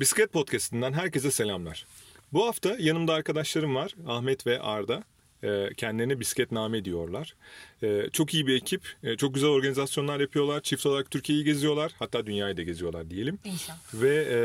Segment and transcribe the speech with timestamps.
[0.00, 1.86] Bisiklet Podcast'inden herkese selamlar.
[2.32, 3.94] Bu hafta yanımda arkadaşlarım var.
[4.06, 5.02] Ahmet ve Arda.
[5.42, 7.34] Ee, kendilerine bisikletname diyorlar.
[7.82, 8.82] Ee, çok iyi bir ekip.
[9.02, 10.60] Ee, çok güzel organizasyonlar yapıyorlar.
[10.60, 11.92] Çift olarak Türkiye'yi geziyorlar.
[11.98, 13.38] Hatta dünyayı da geziyorlar diyelim.
[13.44, 13.78] İnşallah.
[13.94, 14.38] Ve e,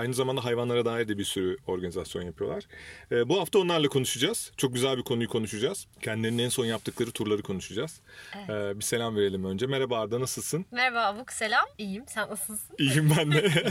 [0.00, 2.64] aynı zamanda hayvanlara dair de bir sürü organizasyon yapıyorlar.
[3.12, 4.52] E, bu hafta onlarla konuşacağız.
[4.56, 5.86] Çok güzel bir konuyu konuşacağız.
[6.02, 8.00] Kendilerinin en son yaptıkları turları konuşacağız.
[8.48, 9.66] E, bir selam verelim önce.
[9.66, 10.66] Merhaba Arda nasılsın?
[10.70, 11.64] Merhaba Abuk selam.
[11.78, 12.76] İyiyim sen nasılsın?
[12.78, 13.50] İyiyim ben de.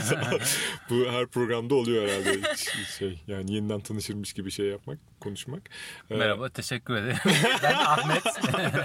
[0.89, 2.39] bu her programda oluyor herhalde.
[2.54, 5.61] Hiç- şey, yani yeniden tanışırmış gibi şey yapmak, konuşmak.
[6.10, 7.18] Merhaba, teşekkür ederim.
[7.63, 8.24] ben Ahmet.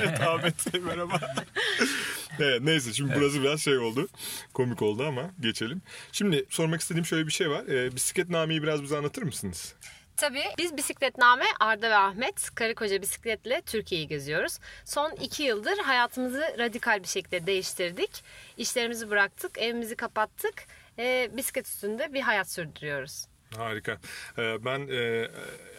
[0.11, 1.21] evet Ahmet merhaba.
[2.41, 4.09] evet, neyse şimdi burası biraz şey oldu.
[4.55, 5.83] Komik oldu ama geçelim.
[6.13, 7.67] Şimdi sormak istediğim şöyle bir şey var.
[7.67, 9.75] E, bisikletnameyi biraz bize anlatır mısınız?
[10.17, 14.59] Tabii biz bisikletname Arda ve Ahmet karı koca bisikletle Türkiye'yi geziyoruz.
[14.85, 18.25] Son iki yıldır hayatımızı radikal bir şekilde değiştirdik.
[18.57, 20.55] İşlerimizi bıraktık, evimizi kapattık.
[20.99, 23.27] Ee, bisiklet üstünde bir hayat sürdürüyoruz.
[23.57, 23.99] Harika.
[24.39, 25.29] Ee, Ben e,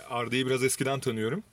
[0.09, 1.43] Arda'yı biraz eskiden tanıyorum.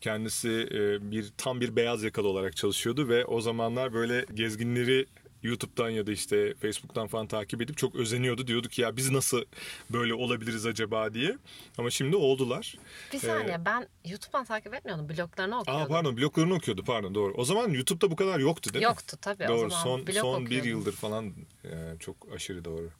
[0.00, 5.06] Kendisi e, bir tam bir beyaz yakalı olarak çalışıyordu ve o zamanlar böyle gezginleri
[5.42, 8.46] YouTube'dan ya da işte Facebook'tan falan takip edip çok özeniyordu.
[8.46, 9.44] Diyordu ki ya biz nasıl
[9.90, 11.38] böyle olabiliriz acaba diye.
[11.78, 12.74] Ama şimdi oldular.
[13.12, 15.08] Bir Ee, saniye ben YouTube'dan takip etmiyordum.
[15.08, 15.84] Bloglarını okuyordum.
[15.84, 17.34] Aa pardon bloglarını okuyordu pardon doğru.
[17.34, 18.88] O zaman YouTube'da bu kadar yoktu değil mi?
[18.88, 19.82] Yoktu tabii Doğru o zaman.
[19.82, 21.32] son son bir yıldır falan
[21.64, 22.90] e, çok aşırı doğru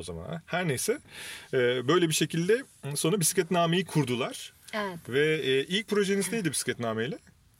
[0.00, 0.42] o zaman.
[0.46, 0.98] Her neyse
[1.52, 4.52] e, böyle bir şekilde sonra bisikletnameyi kurdular.
[4.72, 4.98] Evet.
[5.08, 7.18] Ve e, ilk projeniz neydi bisikletnameyle?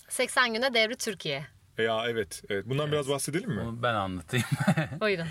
[0.08, 1.46] 80 güne devri Türkiye.
[1.78, 2.66] E, ya evet, evet.
[2.66, 3.83] Bundan biraz bahsedelim mi?
[3.83, 4.46] Ben anlatayım.
[5.00, 5.27] Buyurun.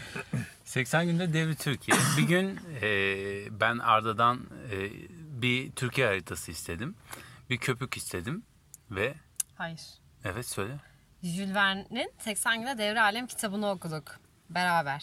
[0.66, 1.98] 80 günde devri Türkiye.
[2.18, 2.90] Bir gün e,
[3.60, 4.40] ben Arda'dan
[4.72, 4.90] e,
[5.42, 6.96] bir Türkiye haritası istedim.
[7.50, 8.44] Bir köpük istedim
[8.92, 9.14] ve
[9.56, 9.82] Hayır.
[10.26, 10.74] evet söyle.
[11.24, 15.02] Jules Verne'in 80 güne devre alem kitabını okuduk beraber.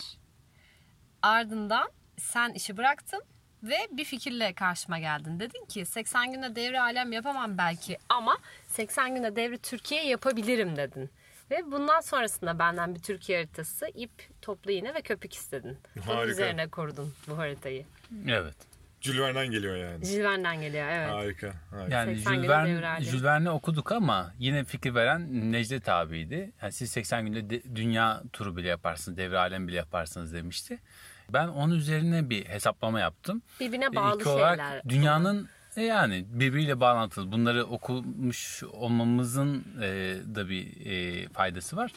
[1.23, 3.23] Ardından sen işi bıraktın
[3.63, 5.41] ve bir fikirle karşıma geldin.
[5.41, 11.11] Dedin ki 80 günde devre alem yapamam belki ama 80 günde devre Türkiye yapabilirim dedin.
[11.51, 15.79] Ve bundan sonrasında benden bir Türkiye haritası, ip, toplu iğne ve köpük istedin.
[16.07, 16.27] Harika.
[16.27, 17.85] üzerine kurdun bu haritayı.
[18.29, 18.55] Evet.
[19.01, 20.05] Jules Verne'den geliyor yani.
[20.05, 21.11] Jules Verne'den geliyor evet.
[21.11, 21.53] Harika.
[21.71, 21.97] harika.
[21.97, 23.05] Yani 80 Jules Verne.
[23.05, 26.53] Jules Verne okuduk ama yine fikir veren Necdet abiydi.
[26.63, 30.79] Yani siz 80 günde de- dünya turu bile yaparsınız, devre alem bile yaparsınız demişti.
[31.33, 33.43] Ben onun üzerine bir hesaplama yaptım.
[33.61, 34.83] Birbirine E, bağlı İlk olarak şeyler.
[34.89, 37.33] dünyanın e, yani birbiriyle bağlantılı.
[37.33, 39.87] Bunları okumuş olmamızın e,
[40.35, 41.93] da bir e, faydası var.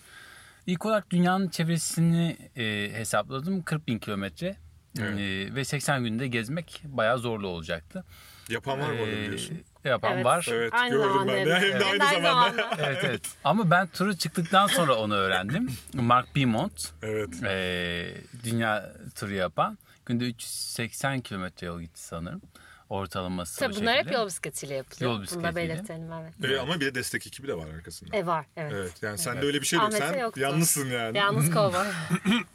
[0.68, 3.62] İlk olarak dünyanın çevresini e, hesapladım.
[3.64, 4.56] 40 bin kilometre.
[5.00, 5.20] Evet.
[5.20, 8.04] E, ve 80 günde gezmek bayağı zorlu olacaktı.
[8.50, 9.62] Yapan var mı orada E, biliyorsun?
[9.84, 10.26] Yapan Evet.
[10.26, 10.48] var.
[10.52, 11.52] Evet Aynı gördüm zamanda ben de.
[11.52, 11.74] evet.
[11.74, 12.70] Hem de Hem aynı zamanda.
[12.80, 13.22] evet evet.
[13.44, 15.72] Ama ben turu çıktıktan sonra onu öğrendim.
[15.94, 17.30] Mark Beaumont Evet.
[17.44, 18.14] e,
[18.44, 19.78] dünya turu yapan.
[20.06, 22.42] Günde 380 kilometre yol gitti sanırım.
[22.90, 24.18] Ortalaması Tabii o bunlar hep şekilde.
[24.20, 25.12] yol bisikletiyle yapılıyor.
[25.12, 25.74] Yol Bunu da bisikletiyle.
[25.74, 26.10] belirtelim
[26.42, 26.52] evet.
[26.52, 28.18] E, ama bir de destek ekibi de var arkasında.
[28.18, 28.72] E var evet.
[28.76, 29.88] Evet yani sende öyle bir şey yok.
[29.88, 30.40] Ahmet'e Sen yoktu.
[30.40, 31.18] yalnızsın yani.
[31.18, 31.86] Yalnız kovboy.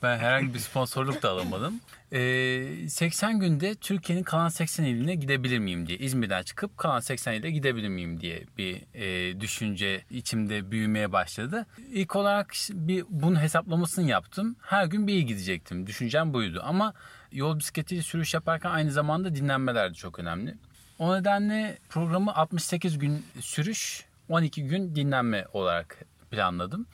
[0.02, 1.80] Ben herhangi bir sponsorluk da alamadım.
[2.14, 5.98] Ee, 80 günde Türkiye'nin kalan 80 iline gidebilir miyim diye.
[5.98, 11.66] İzmir'den çıkıp kalan 80 ile gidebilir miyim diye bir e, düşünce içimde büyümeye başladı.
[11.92, 14.56] İlk olarak bir bunun hesaplamasını yaptım.
[14.60, 15.86] Her gün bir il gidecektim.
[15.86, 16.60] Düşüncem buydu.
[16.64, 16.94] Ama
[17.32, 20.54] yol bisikletiyle sürüş yaparken aynı zamanda dinlenmeler de çok önemli.
[20.98, 25.98] O nedenle programı 68 gün sürüş, 12 gün dinlenme olarak
[26.30, 26.86] planladım.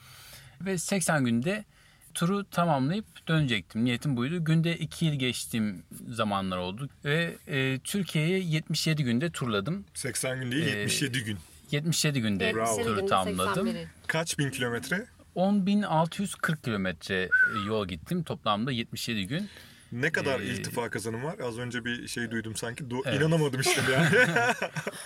[0.61, 1.65] Ve 80 günde
[2.13, 3.85] turu tamamlayıp dönecektim.
[3.85, 4.43] Niyetim buydu.
[4.43, 6.89] Günde 2 yıl geçtiğim zamanlar oldu.
[7.05, 9.85] Ve e, Türkiye'yi 77 günde turladım.
[9.93, 11.37] 80 gün değil Ee, 77 gün.
[11.71, 12.83] 77 günde Bravo.
[12.83, 13.67] Turu tamamladım.
[13.67, 13.87] 81'i.
[14.07, 15.05] Kaç bin kilometre?
[15.35, 17.29] 10.640 kilometre
[17.67, 18.23] yol gittim.
[18.23, 19.49] Toplamda 77 gün.
[19.91, 21.35] Ne kadar Ee, iltifa kazanım var?
[21.39, 22.83] Az önce bir şey duydum sanki.
[22.83, 23.21] Do- Evet.
[23.21, 24.07] İnanamadım işte yani.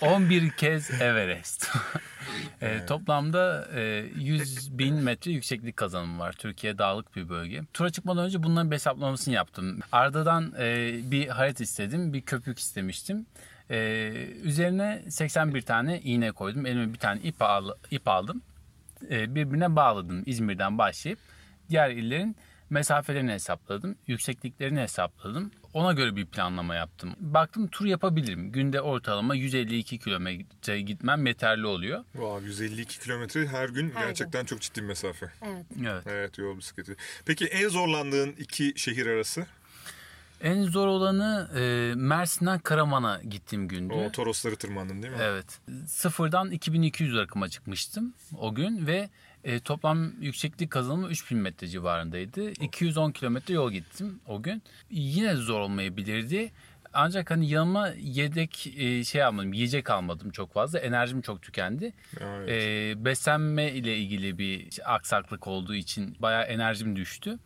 [0.00, 1.68] 11 kez Everest.
[2.60, 6.32] E, toplamda e, 100 bin metre yükseklik kazanımı var.
[6.32, 7.62] Türkiye dağlık bir bölge.
[7.74, 9.78] Tura çıkmadan önce bunların bir hesaplamasını yaptım.
[9.92, 12.12] Arda'dan e, bir harita istedim.
[12.12, 13.26] Bir köpük istemiştim.
[13.70, 13.76] E,
[14.42, 16.66] üzerine 81 tane iğne koydum.
[16.66, 18.42] Elime bir tane ip, al, ip aldım.
[19.10, 20.22] E, birbirine bağladım.
[20.26, 21.18] İzmir'den başlayıp
[21.70, 22.36] diğer illerin
[22.70, 23.96] mesafelerini hesapladım.
[24.06, 25.50] Yüksekliklerini hesapladım.
[25.74, 27.14] Ona göre bir planlama yaptım.
[27.20, 28.52] Baktım tur yapabilirim.
[28.52, 32.04] Günde ortalama 152 kilometre gitmem yeterli oluyor.
[32.12, 35.26] wow, 152 kilometre her gün Her gerçekten çok ciddi bir mesafe.
[35.42, 35.66] Evet.
[35.82, 36.02] Evet.
[36.06, 36.96] Evet yol bisikleti.
[37.24, 39.46] Peki en zorlandığın iki şehir arası?
[40.40, 43.94] En zor olanı e, Mersin'den Karaman'a gittiğim gündü.
[43.94, 45.18] O Torosları tırmandın değil mi?
[45.22, 45.58] Evet.
[45.86, 49.08] Sıfırdan 2200 rakıma çıkmıştım o gün ve
[49.46, 52.50] E, toplam yükseklik kazanımı 3000 metre civarındaydı.
[52.50, 54.62] 210 kilometre yol gittim o gün.
[54.90, 56.52] Yine zor olmayabilirdi.
[56.92, 60.78] Ancak hani yanıma yedek e, şey almadım, yiyecek almadım çok fazla.
[60.78, 61.92] Enerjim çok tükendi.
[62.20, 62.48] Evet.
[62.50, 67.38] E, beslenme ile ilgili bir aksaklık olduğu için bayağı enerjim düştü.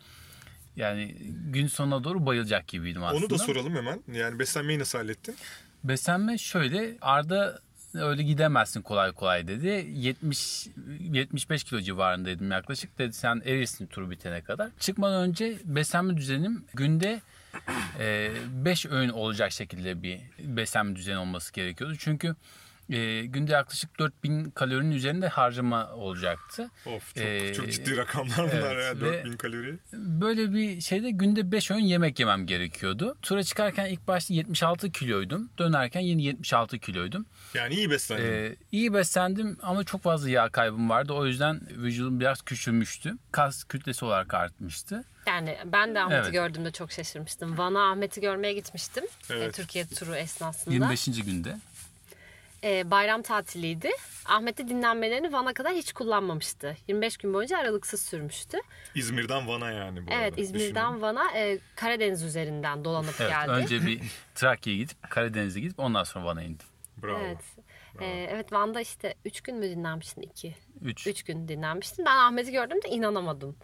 [0.76, 1.16] Yani
[1.50, 3.24] gün sonuna doğru bayılacak gibiydim aslında.
[3.24, 4.02] Onu da soralım hemen.
[4.12, 5.36] Yani beslenmeyi nasıl hallettin?
[5.84, 7.60] Beslenme şöyle Arda
[7.94, 9.86] öyle gidemezsin kolay kolay dedi.
[9.92, 10.68] 70
[11.00, 14.68] 75 kilo civarındaydım yaklaşık dedi sen erirsin turu bitene kadar.
[14.80, 17.20] Çıkmadan önce beslenme düzenim günde
[18.64, 21.96] 5 öğün olacak şekilde bir beslenme düzeni olması gerekiyordu.
[21.98, 22.36] Çünkü
[22.90, 26.70] e, günde yaklaşık 4000 kalorinin üzerinde harcama olacaktı.
[26.86, 29.00] Of çok, Ee, çok ciddi rakamlar bunlar evet, ya.
[29.10, 29.78] ve- 4000 kalori.
[29.92, 33.16] Böyle bir şeyde günde 5 öğün yemek yemem gerekiyordu.
[33.22, 35.50] Tura çıkarken ilk başta 76 kiloydum.
[35.58, 37.26] Dönerken yine 76 kiloydum.
[37.54, 38.24] Yani iyi beslendin.
[38.24, 41.12] Ee, iyi beslendim ama çok fazla yağ kaybım vardı.
[41.12, 43.14] O yüzden vücudum biraz küçülmüştü.
[43.32, 45.04] Kas kütlesi olarak artmıştı.
[45.26, 46.32] Yani ben de Ahmet'i Evet.
[46.32, 47.58] gördüğümde çok şaşırmıştım.
[47.58, 49.04] Van'a Ahmet'i görmeye gitmiştim.
[49.30, 49.48] Evet.
[49.48, 50.74] E, Türkiye turu esnasında.
[50.74, 51.22] 25.
[51.22, 51.56] günde.
[52.64, 53.90] E, bayram tatiliydi.
[54.26, 56.76] Ahmet de dinlenmelerini Van'a kadar hiç kullanmamıştı.
[56.88, 58.58] 25 gün boyunca aralıksız sürmüştü.
[58.94, 60.40] İzmir'den Van'a yani bu Evet arada.
[60.40, 61.02] İzmir'den Düşünün.
[61.02, 63.50] Van'a e, Karadeniz üzerinden dolanıp Evet, geldi.
[63.50, 64.00] önce bir
[64.34, 66.66] Trakya'ya gidip Karadeniz'e gidip ondan sonra Van'a indim.
[67.02, 67.18] Bravo.
[67.24, 67.38] Evet.
[68.00, 70.22] E, evet Van'da işte 3 gün mü dinlenmiştin?
[70.22, 70.54] 2.
[70.80, 71.06] 3.
[71.06, 72.04] 3 gün dinlenmiştin.
[72.04, 73.56] Ben Ahmet'i gördüğümde inanamadım.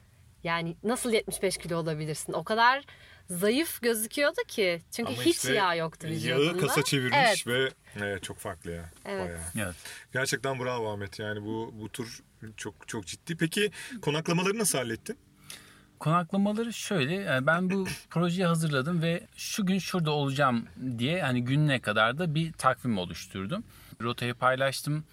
[0.44, 2.32] Yani nasıl 75 kilo olabilirsin?
[2.32, 2.84] O kadar
[3.30, 4.82] zayıf gözüküyordu ki.
[4.90, 6.44] Çünkü Ama hiç işte yağ yoktu vücudunda.
[6.44, 7.46] Yağı kasa çevirmiş Evet.
[7.46, 7.68] ve
[8.02, 8.90] evet, çok farklı ya.
[9.04, 9.24] Evet.
[9.24, 9.40] Bayağı.
[9.68, 9.76] Evet.
[10.12, 11.18] Gerçekten bravo Ahmet.
[11.18, 12.22] Yani bu bu tur
[12.56, 13.36] çok çok ciddi.
[13.36, 13.70] Peki
[14.02, 15.18] konaklamaları nasıl hallettin?
[15.98, 20.66] Konaklamaları şöyle yani ben bu projeyi hazırladım ve şu gün şurada olacağım
[20.98, 23.64] diye hani gününe kadar da bir takvim oluşturdum.
[24.02, 25.04] Rotayı paylaştım,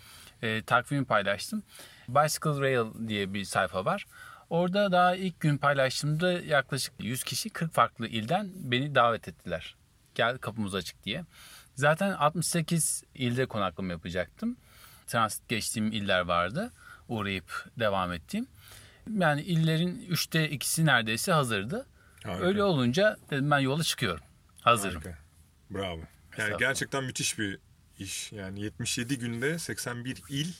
[0.41, 1.63] e, takvimi paylaştım.
[2.07, 4.05] Bicycle Rail diye bir sayfa var.
[4.49, 9.75] Orada daha ilk gün paylaştığımda yaklaşık 100 kişi 40 farklı ilden beni davet ettiler.
[10.15, 11.25] Gel kapımız açık diye.
[11.75, 14.57] Zaten 68 ilde konaklama yapacaktım.
[15.07, 16.71] Transit geçtiğim iller vardı.
[17.07, 18.47] Uğrayıp devam ettiğim.
[19.17, 21.85] Yani illerin üçte ikisi neredeyse hazırdı.
[22.23, 22.45] Harika.
[22.45, 24.23] Öyle olunca dedim ben yola çıkıyorum.
[24.61, 25.01] Hazırım.
[25.01, 25.17] Harika.
[25.71, 25.99] Bravo.
[26.37, 27.59] Yani gerçekten müthiş bir
[27.99, 28.31] iş.
[28.31, 30.53] Yani 77 günde 81 il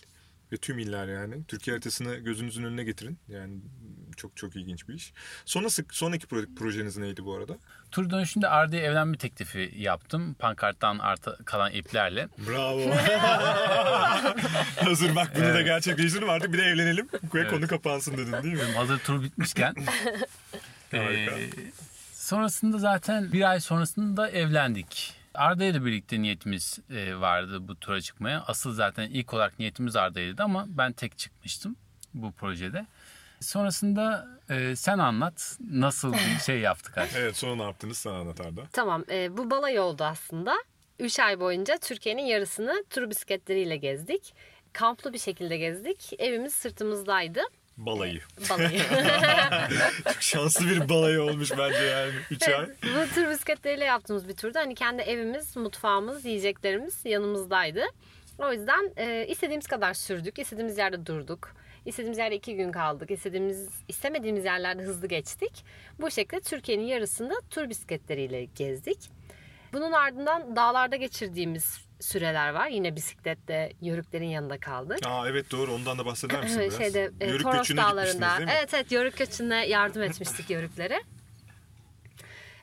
[0.53, 1.43] ve tüm iller yani.
[1.47, 3.19] Türkiye haritasını gözünüzün önüne getirin.
[3.27, 3.57] Yani
[4.17, 5.13] çok çok ilginç bir iş.
[5.45, 7.57] Sonrası, sonraki pro- projeniz neydi bu arada?
[7.91, 10.33] Tur dönüşünde Arda'ya evlenme teklifi yaptım.
[10.33, 12.27] Pankarttan arta kalan iplerle.
[12.47, 12.95] Bravo.
[14.85, 17.07] Hazır bak bunu da gerçekleştirdim artık bir de evlenelim.
[17.35, 18.75] Ve konu kapansın dedin değil mi?
[18.75, 19.75] Hazır tur bitmişken.
[20.91, 21.39] Harika.
[21.39, 21.49] Ee,
[22.13, 25.22] sonrasında zaten bir ay sonrasında evlendik.
[25.33, 28.43] Arda ile birlikte niyetimiz e, vardı bu tura çıkmaya.
[28.47, 31.75] Asıl zaten ilk olarak niyetimiz Arda'ydı ama ben tek çıkmıştım
[32.13, 32.85] bu projede.
[33.39, 37.21] Sonrasında e, sen anlat nasıl bir şey yaptık aşkım.
[37.21, 38.61] Evet sonra ne yaptınız sana anlat Arda.
[38.71, 40.55] Tamam e, bu balayı oldu aslında.
[40.99, 44.33] 3 ay boyunca Türkiye'nin yarısını tur bisikletleriyle gezdik.
[44.73, 46.13] Kamplı bir şekilde gezdik.
[46.19, 47.41] Evimiz sırtımızdaydı.
[47.77, 48.21] Balayı.
[48.49, 48.79] Balayı.
[50.03, 52.67] Çok şanslı bir balayı olmuş bence yani 3 ay.
[52.83, 57.81] bu tur bisikletleriyle yaptığımız bir turda hani kendi evimiz, mutfağımız, yiyeceklerimiz yanımızdaydı.
[58.37, 61.55] O yüzden e, istediğimiz kadar sürdük, istediğimiz yerde durduk.
[61.85, 63.11] İstediğimiz yerde iki gün kaldık.
[63.11, 65.65] İstediğimiz, istemediğimiz yerlerde hızlı geçtik.
[66.01, 69.09] Bu şekilde Türkiye'nin yarısını tur bisikletleriyle gezdik.
[69.73, 72.67] Bunun ardından dağlarda geçirdiğimiz süreler var.
[72.67, 74.99] Yine bisikletle yörüklerin yanında kaldık.
[75.05, 76.77] Aa evet doğru ondan da bahseder misin biraz?
[76.77, 78.01] Şeyde e, Yörük Toros dağlarında.
[78.01, 78.53] gitmiştiniz değil mi?
[78.57, 81.01] Evet evet yörük göçüne yardım etmiştik yörüklere.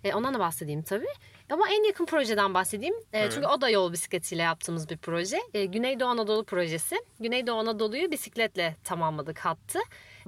[0.04, 1.06] E, ondan da bahsedeyim tabii.
[1.50, 2.94] Ama en yakın projeden bahsedeyim.
[2.94, 3.32] E, Evet.
[3.35, 5.38] Çünkü o da yol bisikletiyle yaptığımız bir proje.
[5.54, 6.97] E, Güneydoğu Anadolu projesi.
[7.20, 9.78] Güneydoğu Anadolu'yu bisikletle tamamladık hattı.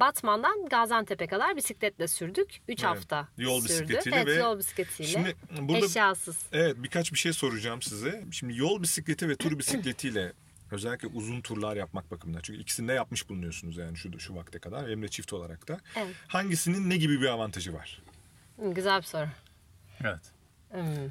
[0.00, 2.48] Batman'dan Gaziantep'e kadar bisikletle sürdük.
[2.50, 2.82] 3 Evet.
[2.84, 3.68] hafta Yol sürdü.
[3.72, 5.10] bisikletiyle evet, ve- yol bisikletiyle.
[5.10, 6.38] Şimdi burada Eşyasız.
[6.52, 8.24] evet birkaç bir şey soracağım size.
[8.30, 10.32] Şimdi yol bisikleti ve tur bisikletiyle
[10.70, 12.40] özellikle uzun turlar yapmak bakımından.
[12.42, 15.80] Çünkü ikisini de yapmış bulunuyorsunuz yani şu şu vakte kadar hem de çift olarak da.
[15.96, 16.14] Evet.
[16.28, 18.02] Hangisinin ne gibi bir avantajı var?
[18.58, 19.26] Güzel bir soru.
[20.04, 20.20] Evet.
[20.70, 21.10] Hmm.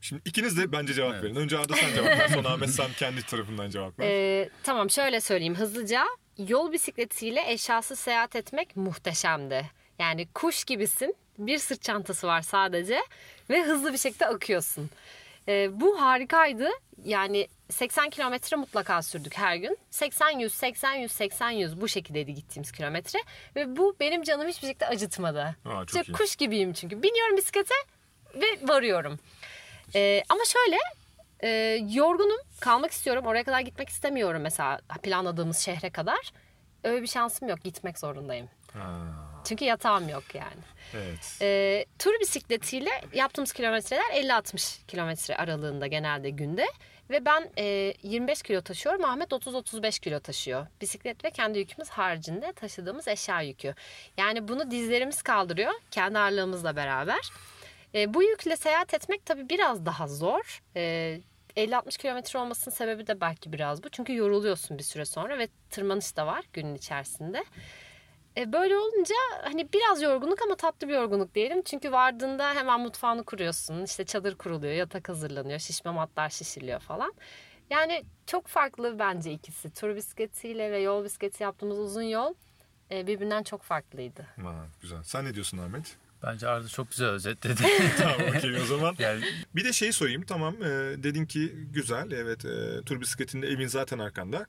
[0.00, 1.24] Şimdi ikiniz de bence cevap Evet.
[1.24, 1.34] verin.
[1.36, 2.28] Önce Arda sen cevap ver.
[2.28, 4.06] Sonra Ahmet sen kendi tarafından cevap ver.
[4.10, 6.04] Ee, tamam şöyle söyleyeyim hızlıca.
[6.48, 9.70] Yol bisikletiyle eşyasız seyahat etmek muhteşemdi.
[9.98, 11.16] Yani kuş gibisin.
[11.38, 13.00] Bir sırt çantası var sadece
[13.50, 14.90] ve hızlı bir şekilde akıyorsun.
[15.48, 16.68] Ee, bu harikaydı.
[17.04, 19.78] Yani 80 kilometre mutlaka sürdük her gün.
[19.92, 23.18] 80-100, 80-100, 80-100 bu şekildeydi gittiğimiz kilometre.
[23.56, 25.56] Ve bu benim canımı hiçbir şekilde acıtmadı.
[25.64, 27.02] Aa, çok İşte kuş gibiyim çünkü.
[27.02, 27.74] Biniyorum bisiklete
[28.34, 29.18] ve varıyorum.
[29.94, 30.76] Ee, ama şöyle
[31.42, 31.48] e,
[31.90, 36.32] yorgunum kalmak istiyorum oraya kadar gitmek istemiyorum mesela planladığımız şehre kadar
[36.84, 37.60] öyle bir şansım yok.
[37.64, 38.48] Gitmek zorundayım.
[38.72, 39.00] Ha,
[39.44, 40.62] Çünkü yatağım yok yani.
[40.94, 41.38] evet.
[41.42, 46.66] Ee, tur bisikletiyle yaptığımız kilometreler 50-60 kilometre aralığında genelde günde.
[47.10, 49.04] Ve ben e, 25 kilo taşıyorum.
[49.04, 50.66] Ahmet 30-35 kilo taşıyor.
[50.80, 53.74] Bisiklet ve kendi yükümüz haricinde taşıdığımız eşya yükü.
[54.16, 55.72] Yani bunu dizlerimiz kaldırıyor.
[55.90, 57.30] Kendi ağırlığımızla beraber.
[57.94, 60.62] E, bu yükle seyahat etmek tabii biraz daha zor.
[60.76, 61.20] E,
[61.56, 63.88] 50-60 kilometre olmasının sebebi de belki biraz bu.
[63.88, 67.44] Çünkü yoruluyorsun bir süre sonra ve tırmanış da var günün içerisinde.
[68.36, 71.62] E, böyle olunca hani biraz yorgunluk ama tatlı bir yorgunluk diyelim.
[71.62, 73.84] Çünkü vardığında hemen mutfağını kuruyorsun.
[73.84, 77.12] İşte çadır kuruluyor, yatak hazırlanıyor, şişme matlar şişiriliyor falan.
[77.70, 79.70] Yani çok farklı bence ikisi.
[79.74, 82.34] Tur bisikletiyle ve yol bisikleti yaptığımız uzun yol
[82.90, 84.26] e, birbirinden çok farklıydı.
[84.42, 85.02] Ha, güzel.
[85.02, 85.96] Sen ne diyorsun Ahmet?
[86.22, 87.62] Bence Arda çok güzel özetledi.
[87.98, 88.94] tamam okey o zaman.
[88.98, 89.24] yani
[89.54, 90.68] Bir de şeyi sorayım tamam e,
[91.02, 94.46] dedin ki güzel evet e, tur bisikletinde evin zaten arkanda.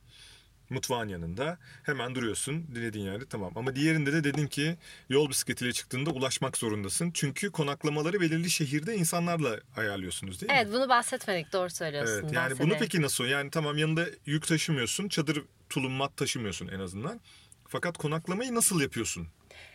[0.69, 1.57] Mutfağın yanında.
[1.83, 3.51] Hemen duruyorsun dilediğin yerde tamam.
[3.55, 4.77] Ama diğerinde de dedin ki
[5.09, 7.11] yol bisikletiyle çıktığında ulaşmak zorundasın.
[7.13, 10.57] Çünkü konaklamaları belirli şehirde insanlarla ayarlıyorsunuz değil mi?
[10.61, 12.13] Evet bunu bahsetmedik doğru söylüyorsun.
[12.13, 12.79] Evet yani bunu Bahsedelim.
[12.79, 13.25] peki nasıl?
[13.25, 17.21] Yani tamam yanında yük taşımıyorsun, çadır tulum mat taşımıyorsun en azından.
[17.67, 19.27] Fakat konaklamayı nasıl yapıyorsun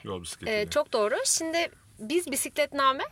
[0.05, 0.61] yol bisikletiyle?
[0.61, 1.15] Ee, çok doğru.
[1.27, 3.05] Şimdi biz bisikletname,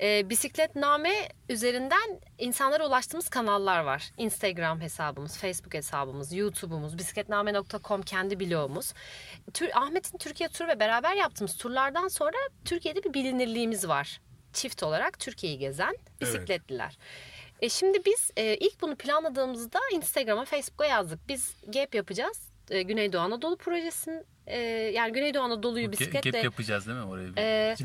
[0.00, 4.10] e, bisikletname üzerinden insanlara ulaştığımız kanallar var.
[4.16, 8.92] Instagram hesabımız, Facebook hesabımız, YouTube'umuz, bisikletname.com kendi blogumuz.
[9.54, 14.20] Tür, Ahmet'in Türkiye turu ve beraber yaptığımız turlardan sonra Türkiye'de bir bilinirliğimiz var.
[14.52, 16.98] Çift olarak Türkiye'yi gezen bisikletliler.
[17.60, 21.28] E şimdi biz e, ilk bunu planladığımızda Instagram'a, Facebook'a yazdık.
[21.28, 22.48] Biz GAP yapacağız.
[22.70, 24.58] E, Güneydoğu Anadolu projesinin e,
[24.94, 27.28] yani Güneydoğu Anadolu'yu bisikletle gap yapacağız değil mi oraya?
[27.28, 27.42] bir?
[27.42, 27.76] ee,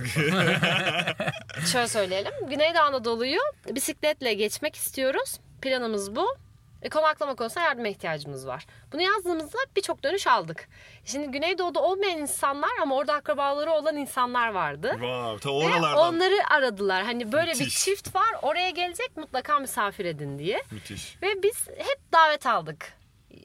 [1.71, 2.31] şöyle söyleyelim.
[2.49, 3.39] Güneydoğu Anadolu'yu
[3.69, 5.39] bisikletle geçmek istiyoruz.
[5.61, 6.35] Planımız bu.
[6.81, 8.65] E, konaklama konusunda yardıma ihtiyacımız var.
[8.93, 10.67] Bunu yazdığımızda birçok dönüş aldık.
[11.05, 14.89] Şimdi Güneydoğu'da olmayan insanlar ama orada akrabaları olan insanlar vardı.
[14.91, 15.97] Wow, ta Ve oralardan.
[16.13, 17.03] onları aradılar.
[17.03, 17.83] Hani böyle bir Müthiş.
[17.85, 20.63] çift var oraya gelecek mutlaka misafir edin diye.
[20.71, 21.17] Müthiş.
[21.21, 22.93] Ve biz hep davet aldık.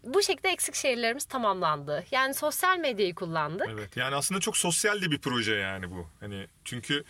[0.05, 2.05] Bu şekilde eksik şehirlerimiz tamamlandı.
[2.11, 3.67] Yani sosyal medyayı kullandık.
[3.71, 3.97] Evet.
[3.97, 6.07] Yani aslında çok sosyal de bir proje yani bu.
[6.21, 7.05] Hani çünkü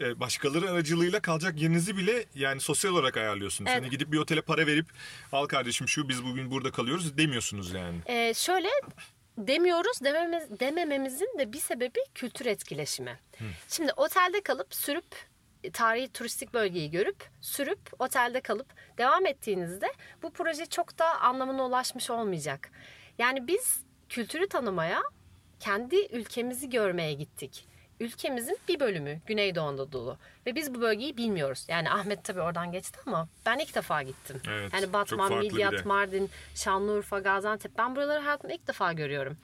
[0.00, 3.70] e, başkaları aracılığıyla kalacak yerinizi bile yani sosyal olarak ayarlıyorsunuz.
[3.70, 3.82] Evet.
[3.82, 4.86] Hani gidip bir otele para verip
[5.32, 7.98] al kardeşim şu biz bugün burada kalıyoruz demiyorsunuz yani.
[8.06, 8.68] Ee, şöyle
[9.38, 13.18] demiyoruz dememiz, demememizin de bir sebebi kültür etkileşimi.
[13.68, 15.04] Şimdi otelde kalıp sürüp
[15.72, 18.66] tarihi turistik bölgeyi görüp sürüp otelde kalıp
[18.98, 19.92] devam ettiğinizde
[20.22, 22.70] bu proje çok da anlamına ulaşmış olmayacak.
[23.18, 25.02] Yani biz kültürü tanımaya
[25.60, 27.68] kendi ülkemizi görmeye gittik.
[28.00, 31.66] Ülkemizin bir bölümü Güneydoğu Anadolu ve biz bu bölgeyi bilmiyoruz.
[31.68, 34.42] Yani Ahmet tabii oradan geçti ama ben ilk defa gittim.
[34.48, 35.86] Evet, yani Batman, Midyat.
[35.86, 37.78] Mardin, Şanlıurfa, Gaziantep.
[37.78, 39.36] Ben buraları hayatımda ilk defa görüyorum.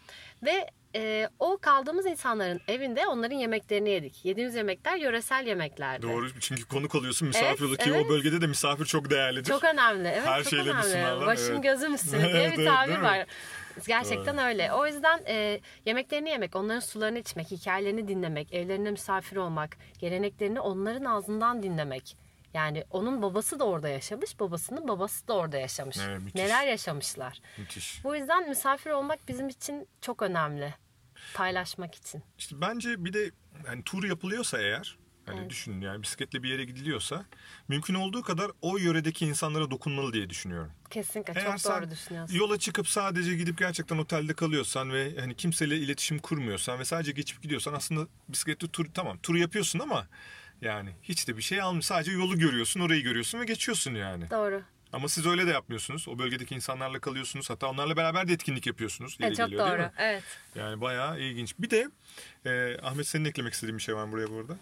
[0.42, 4.24] Ve e, o kaldığımız insanların evinde onların yemeklerini yedik.
[4.24, 6.02] Yediğimiz yemekler yöresel yemeklerdi.
[6.02, 8.06] Doğru çünkü konuk alıyorsun misafir oluyor ki evet.
[8.06, 9.50] o bölgede de misafir çok değerlidir.
[9.50, 10.08] Çok önemli.
[10.08, 10.86] Evet Her çok şeyle önemli.
[10.86, 11.62] Müslümanlar, Başım evet.
[11.62, 13.26] gözüm üstüne diye Evet, bir evet, tabir var.
[13.86, 14.72] Gerçekten öyle.
[14.72, 21.04] O yüzden e, yemeklerini yemek, onların sularını içmek, hikayelerini dinlemek, evlerine misafir olmak, geleneklerini onların
[21.04, 22.16] ağzından dinlemek.
[22.54, 25.96] Yani onun babası da orada yaşamış, babasının babası da orada yaşamış.
[26.08, 26.34] Evet, müthiş.
[26.34, 27.40] Neler yaşamışlar.
[27.58, 28.04] Müthiş.
[28.04, 30.74] Bu yüzden misafir olmak bizim için çok önemli.
[31.34, 32.22] Paylaşmak için.
[32.38, 33.30] İşte bence bir de
[33.66, 37.24] hani tur yapılıyorsa eğer hani düşünün yani bisikletle bir yere gidiliyorsa
[37.68, 40.72] mümkün olduğu kadar o yöredeki insanlara dokunmalı diye düşünüyorum.
[40.90, 42.34] Kesinlikle Eğer çok doğru düşünüyorsun.
[42.36, 47.42] yola çıkıp sadece gidip gerçekten otelde kalıyorsan ve hani kimseyle iletişim kurmuyorsan ve sadece geçip
[47.42, 50.06] gidiyorsan aslında bisikletli tur tamam tur yapıyorsun ama
[50.62, 51.82] yani hiç de bir şey almıyor.
[51.82, 54.30] Sadece yolu görüyorsun, orayı görüyorsun ve geçiyorsun yani.
[54.30, 54.62] Doğru.
[54.92, 56.08] Ama siz öyle de yapmıyorsunuz.
[56.08, 57.50] O bölgedeki insanlarla kalıyorsunuz.
[57.50, 59.18] Hatta onlarla beraber de etkinlik yapıyorsunuz.
[59.20, 59.90] Evet, çok geliyor, doğru.
[59.98, 60.22] Evet.
[60.54, 61.54] Yani bayağı ilginç.
[61.58, 61.90] Bir de
[62.44, 64.56] e, Ahmet senin eklemek istediğin bir şey var mı buraya bu arada?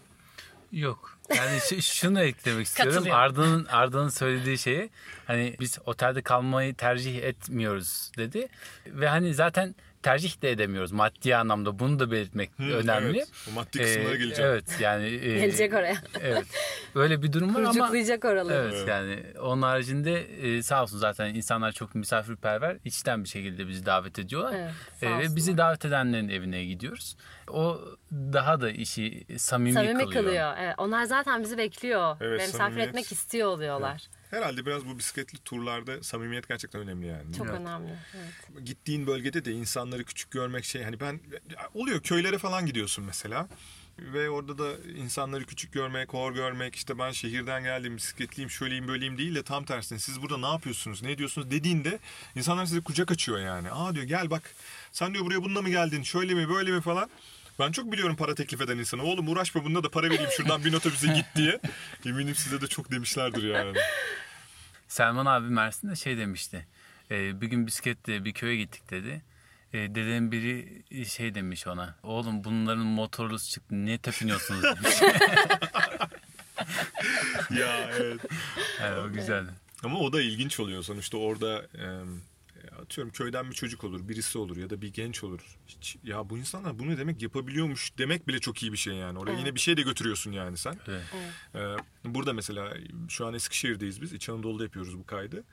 [0.73, 1.16] Yok.
[1.37, 3.05] Yani ş- şunu eklemek istiyorum.
[3.11, 4.91] Arda'nın Arda'nın söylediği şeyi
[5.27, 8.49] hani biz otelde kalmayı tercih etmiyoruz dedi.
[8.87, 11.79] Ve hani zaten tercih de edemiyoruz maddi anlamda.
[11.79, 13.19] Bunu da belirtmek önemli.
[13.19, 13.29] Evet.
[13.51, 14.51] O maddi kısımlara Ee, geleceğim.
[14.53, 15.97] Evet yani e, Gelecek oraya.
[16.21, 16.47] evet.
[16.95, 18.71] Böyle bir durum var ama Kurcuklayacak oraları.
[18.75, 20.21] Evet yani onun haricinde
[20.57, 22.77] e, sağ olsun zaten insanlar çok misafirperver.
[22.85, 24.55] içten bir şekilde bizi davet ediyorlar.
[24.55, 27.17] Evet, E, ve bizi davet edenlerin evine gidiyoruz.
[27.49, 27.81] O
[28.13, 30.13] daha da işi samimi, Samimi kılıyor.
[30.25, 30.55] kılıyor.
[30.59, 32.17] Evet, onlar zaten bizi bekliyor.
[32.21, 34.09] Evet, ve misafir etmek istiyor oluyorlar.
[34.31, 37.35] Herhalde biraz bu bisikletli turlarda samimiyet gerçekten önemli yani.
[37.37, 37.61] Çok Evet.
[37.61, 37.99] önemli.
[38.17, 38.67] Evet.
[38.67, 41.21] Gittiğin bölgede de insanları küçük görmek şey hani ben
[41.75, 43.49] oluyor köylere falan gidiyorsun mesela.
[43.99, 49.19] Ve orada da insanları küçük görmek, hor görmek, işte ben şehirden geldim, bisikletliyim, şöyleyim, böyleyim
[49.19, 51.99] değil de tam tersine siz burada ne yapıyorsunuz, ne ediyorsunuz dediğinde
[52.35, 53.71] insanlar size kucak açıyor yani.
[53.71, 54.55] Aa diyor gel bak
[54.93, 57.11] sen diyor buraya bununla mı geldin, şöyle mi, böyle mi falan.
[57.59, 59.03] Ben çok biliyorum para teklif eden insanı.
[59.03, 61.61] Oğlum uğraşma bunda da para vereyim şuradan bin otobüse git diye.
[62.07, 63.79] Eminim size de çok demişlerdir yani.
[64.89, 66.67] Selman abi Mersin'de şey demişti.
[67.11, 69.23] E, bir gün bisikletle bir köye gittik dedi.
[69.73, 71.95] E, dedenin biri şey demiş ona.
[72.03, 73.87] Oğlum bunların motorlusu çıktı.
[73.87, 75.03] Ne tepiniyorsunuz demiş.
[77.51, 78.21] ya evet.
[78.81, 79.51] evet, o güzeldi.
[79.85, 81.87] Ama o da ilginç oluyor sonuçta orada e,
[82.87, 85.41] atıyorum köyden bir çocuk olur, birisi olur ya da bir genç olur.
[85.67, 89.19] Hiç, ya bu insanlar bunu demek yapabiliyormuş demek bile çok iyi bir şey yani.
[89.19, 89.41] Oraya Evet.
[89.41, 90.79] yine bir şey de götürüyorsun yani sen.
[90.87, 91.05] Evet.
[91.55, 92.75] Ee, burada mesela
[93.09, 94.13] şu an Eskişehir'deyiz biz.
[94.13, 95.45] İç Anadolu'da yapıyoruz bu kaydı.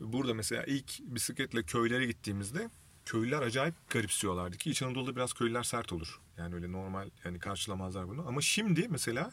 [0.00, 2.70] Burada mesela ilk bisikletle köylere gittiğimizde
[3.04, 6.20] köylüler acayip garipsiyorlardı ki İç Anadolu'da biraz köylüler sert olur.
[6.38, 8.28] Yani öyle normal yani karşılamazlar bunu.
[8.28, 9.30] Ama şimdi mesela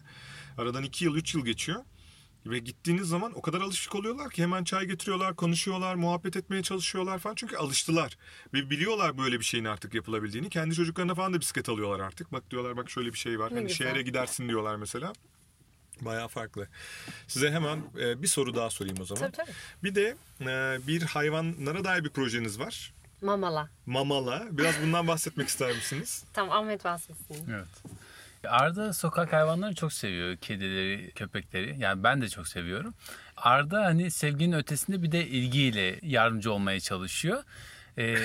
[0.57, 1.83] aradan iki yıl üç yıl geçiyor.
[2.45, 7.19] Ve gittiğiniz zaman o kadar alışık oluyorlar ki hemen çay getiriyorlar, konuşuyorlar, muhabbet etmeye çalışıyorlar
[7.19, 7.35] falan.
[7.35, 8.17] Çünkü alıştılar.
[8.53, 10.49] Ve biliyorlar böyle bir şeyin artık yapılabildiğini.
[10.49, 12.31] Kendi çocuklarına falan da bisiklet alıyorlar artık.
[12.31, 13.51] Bak diyorlar bak şöyle bir şey var.
[13.51, 13.87] Ne hani güzel.
[13.87, 15.13] şehre gidersin diyorlar mesela.
[16.01, 16.67] Bayağı farklı.
[17.27, 19.31] Size hemen e, bir soru daha sorayım o zaman.
[19.31, 19.55] Tabii tabii.
[19.83, 22.93] Bir de e, bir hayvanlara dair bir projeniz var.
[23.21, 23.69] Mamala.
[23.85, 24.47] Mamala.
[24.51, 26.23] Biraz bundan bahsetmek ister misiniz?
[26.33, 27.49] Tamam Ahmet bahsetsin.
[27.51, 27.67] Evet.
[28.43, 30.37] Arda sokak hayvanları çok seviyor.
[30.37, 31.75] Kedileri, köpekleri.
[31.79, 32.93] Yani ben de çok seviyorum.
[33.37, 37.43] Arda hani sevginin ötesinde bir de ilgiyle yardımcı olmaya çalışıyor.
[37.97, 38.17] Ee,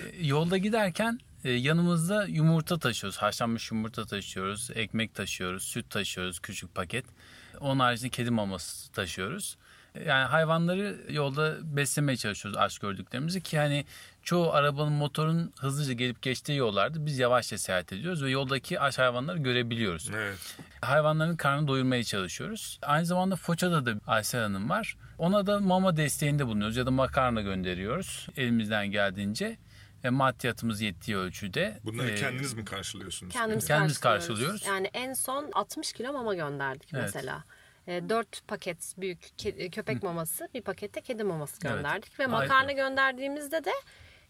[0.20, 3.18] yolda giderken e, yanımızda yumurta taşıyoruz.
[3.18, 4.70] Haşlanmış yumurta taşıyoruz.
[4.74, 5.62] Ekmek taşıyoruz.
[5.62, 6.40] Süt taşıyoruz.
[6.40, 7.04] Küçük paket.
[7.60, 9.56] Onun haricinde kedi maması taşıyoruz.
[10.06, 13.84] Yani hayvanları yolda beslemeye çalışıyoruz aç gördüklerimizi ki hani
[14.22, 19.38] çoğu arabanın motorun hızlıca gelip geçtiği yollarda biz yavaşça seyahat ediyoruz ve yoldaki aç hayvanları
[19.38, 20.10] görebiliyoruz.
[20.14, 20.56] Evet.
[20.80, 22.78] Hayvanların karnını doyurmaya çalışıyoruz.
[22.82, 24.96] Aynı zamanda Foça'da da Aysel Hanım var.
[25.18, 29.56] Ona da mama desteğinde bulunuyoruz ya da makarna gönderiyoruz elimizden geldiğince.
[30.04, 31.80] E, maddiyatımız yettiği ölçüde.
[31.84, 33.32] Bunları E, kendiniz mi karşılıyorsunuz?
[33.32, 34.46] Kendimiz, Kendimiz karşılıyoruz.
[34.62, 34.66] karşılıyoruz.
[34.66, 37.02] Yani en son 60 kilo mama gönderdik Evet.
[37.14, 37.44] mesela.
[37.88, 41.74] 4 paket büyük ke- köpek maması, bir pakette kedi maması Evet.
[41.76, 42.38] gönderdik ve Aynen.
[42.38, 43.72] makarna gönderdiğimizde de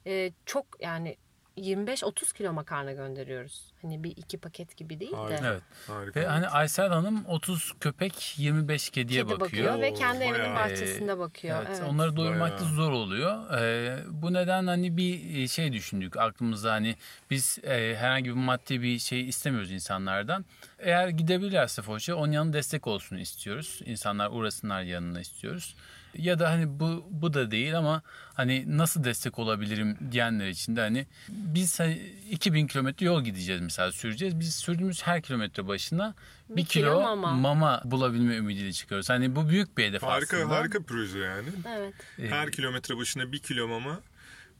[0.06, 1.16] e, çok yani
[1.58, 3.62] 25-30 kilo makarna gönderiyoruz.
[3.82, 5.16] Hani bir iki paket gibi değil de.
[5.16, 5.46] Harika.
[5.46, 5.62] Evet.
[5.86, 6.20] Harika.
[6.20, 9.66] Ve hani Aysel Hanım 30 köpek 25 kediye Kedi bakıyor.
[9.72, 10.54] bakıyor, ve kendi evinin bayağı.
[10.54, 11.56] bahçesinde bakıyor.
[11.66, 11.90] Evet, Evet.
[11.90, 13.58] onları doyurmak da zor oluyor.
[13.60, 16.96] Ee, bu neden hani bir şey düşündük aklımıza hani
[17.30, 20.44] biz e, herhangi bir maddi bir şey istemiyoruz insanlardan.
[20.78, 23.80] Eğer gidebilirlerse Foç'a onun yanına destek olsun istiyoruz.
[23.84, 25.76] İnsanlar uğrasınlar yanına istiyoruz.
[26.14, 28.02] Ya da hani bu bu da değil ama
[28.34, 31.94] hani nasıl destek olabilirim diyenler için de hani biz hani
[32.30, 34.40] 2000 kilometre yol gideceğiz mesela süreceğiz.
[34.40, 36.14] Biz sürdüğümüz her kilometre başına
[36.50, 37.32] bir, Bir kilo kilo, mama.
[37.32, 37.82] mama.
[37.84, 39.10] bulabilme ümidiyle çıkıyoruz.
[39.10, 40.54] Hani bu büyük bir hedef Harika, aslında.
[40.56, 41.48] harika bir proje yani.
[41.78, 41.94] Evet.
[42.30, 44.00] Her kilometre başına bir kilo mama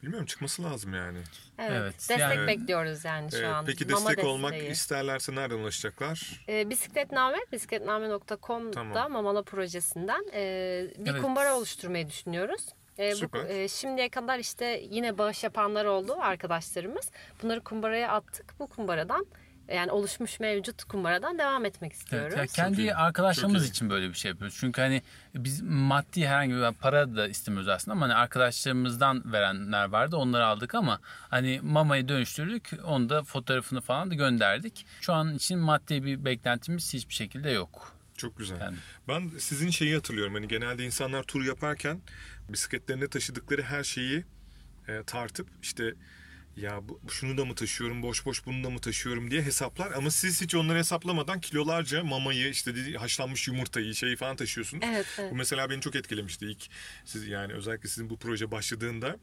[0.03, 1.17] bilmiyorum çıkması lazım yani.
[1.59, 1.71] Evet.
[1.71, 3.65] Evet, Destek yani- bekliyoruz yani şu Evet, an.
[3.65, 4.71] peki Mama destek olmak desteği.
[4.71, 6.41] isterlerse nereden ulaşacaklar?
[6.49, 9.11] E, bisikletname, bisikletname.com'da Tamam.
[9.11, 10.41] Mamala projesinden e,
[10.97, 11.21] bir Evet.
[11.21, 12.65] kumbara oluşturmayı düşünüyoruz.
[12.99, 17.11] E, bu, e, şimdiye kadar işte yine bağış yapanlar oldu arkadaşlarımız.
[17.43, 18.53] Bunları kumbaraya attık.
[18.59, 19.25] Bu kumbaradan
[19.73, 22.33] yani oluşmuş mevcut kumbaradan devam etmek istiyoruz.
[22.37, 24.57] Evet, ya kendi arkadaşlarımız için böyle bir şey yapıyoruz.
[24.59, 25.01] Çünkü hani
[25.35, 30.75] biz maddi herhangi bir para da istemiyoruz aslında ama hani arkadaşlarımızdan verenler vardı onları aldık
[30.75, 34.85] ama hani mamayı dönüştürdük onu da fotoğrafını falan da gönderdik.
[35.01, 37.99] Şu an için maddi bir beklentimiz hiçbir şekilde yok.
[38.17, 38.59] Çok güzel.
[38.59, 38.77] Yani.
[39.07, 40.33] Ben sizin şeyi hatırlıyorum.
[40.33, 42.01] Hani genelde insanlar tur yaparken
[42.49, 44.25] bisikletlerinde taşıdıkları her şeyi
[44.87, 45.93] e, tartıp işte
[46.61, 49.91] ya bu, şunu da mı taşıyorum, boş boş bunu da mı taşıyorum diye hesaplar.
[49.91, 54.83] Ama siz hiç onları hesaplamadan kilolarca mamayı, işte dedi, haşlanmış yumurtayı, şeyi falan taşıyorsunuz.
[54.87, 55.31] Evet, evet.
[55.31, 56.67] Bu mesela beni çok etkilemişti ilk.
[57.05, 59.17] Siz yani özellikle sizin bu proje başladığında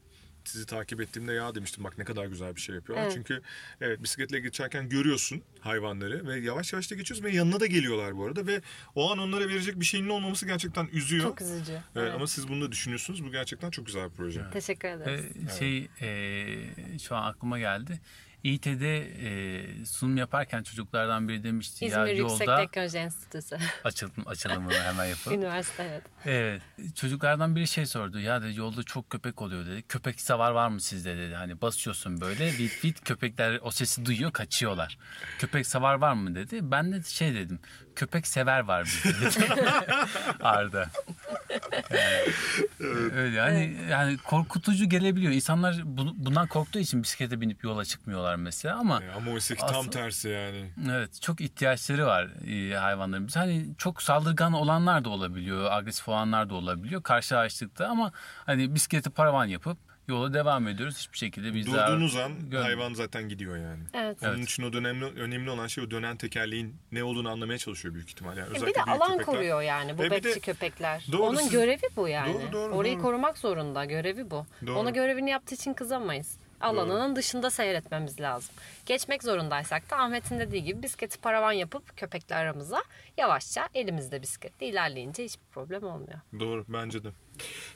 [0.47, 3.05] sizi takip ettiğimde ya demiştim bak ne kadar güzel bir şey yapıyorlar.
[3.05, 3.13] Evet.
[3.15, 3.41] Çünkü
[3.81, 8.25] evet bisikletle geçerken görüyorsun hayvanları ve yavaş yavaş da geçiyorsun ve yanına da geliyorlar bu
[8.25, 8.61] arada ve
[8.95, 11.23] o an onlara verecek bir şeyin olmaması gerçekten üzüyor.
[11.23, 11.71] Çok üzücü.
[11.71, 12.13] Evet, Evet.
[12.15, 13.25] Ama siz bunu da düşünüyorsunuz.
[13.25, 14.41] Bu gerçekten çok güzel bir proje.
[14.53, 15.59] Teşekkür Ve ederiz.
[15.59, 17.99] şey e, şu an aklıma geldi.
[18.43, 23.57] İİT'de e, sunum yaparken çocuklardan biri demişti İzmir ya Yüksek yolda Teknoloji Enstitüsü.
[23.83, 25.37] açılım, açılımını hemen yapalım.
[25.41, 26.03] Üniversite evet.
[26.25, 26.61] Evet.
[26.95, 28.19] Çocuklardan biri şey sordu.
[28.19, 29.83] Ya dedi yolda çok köpek oluyor dedi.
[29.89, 31.35] Köpek savar var mı sizde dedi.
[31.35, 34.97] Hani basıyorsun böyle bit bit köpekler o sesi duyuyor kaçıyorlar.
[35.39, 36.59] Köpek savar var mı dedi.
[36.61, 37.59] Ben de şey dedim.
[37.95, 39.45] Köpek sever var bizde dedi.
[40.41, 40.89] Arda.
[43.17, 45.31] Öyle hani yani korkutucu gelebiliyor.
[45.33, 49.61] İnsanlar bu- bundan korktuğu için bisiklete binip yola çıkmıyorlar mesela ama Ya Ama oysa ki
[49.67, 50.71] tam tersi yani.
[50.91, 53.27] Evet çok ihtiyaçları var e, hayvanların.
[53.33, 58.11] Hani çok saldırgan olanlar da olabiliyor, agresif olanlar da olabiliyor karşılaştıkta ama
[58.45, 60.97] hani bisikleti paravan yapıp yola devam ediyoruz.
[60.97, 62.67] Hiçbir şekilde biz daha Durduğunuz an görmüyoruz.
[62.67, 63.83] hayvan zaten gidiyor yani.
[63.93, 64.17] Evet.
[64.23, 68.09] Onun için o önemli, önemli olan şey o dönen tekerleğin ne olduğunu anlamaya çalışıyor büyük
[68.09, 68.37] ihtimal.
[68.37, 69.25] Yani E, bir özellikle de büyük alan köpekler.
[69.35, 71.05] koruyor yani bu E, bir bekçi de- köpekler.
[71.11, 72.33] Doğru, Onun görevi bu yani.
[72.33, 73.01] Doğru, doğru, Orayı doğru.
[73.03, 73.85] korumak zorunda.
[73.85, 74.45] Görevi bu.
[74.67, 74.79] Doğru.
[74.79, 76.37] Ona görevini yaptığı için kızamayız.
[76.61, 78.55] Alanının dışında seyretmemiz lazım.
[78.85, 82.83] Geçmek zorundaysak da Ahmet'in dediği gibi bisikleti paravan yapıp köpekle aramıza
[83.17, 86.19] yavaşça elimizde bisikletle ilerleyince hiçbir problem olmuyor.
[86.39, 87.09] Doğru bence de.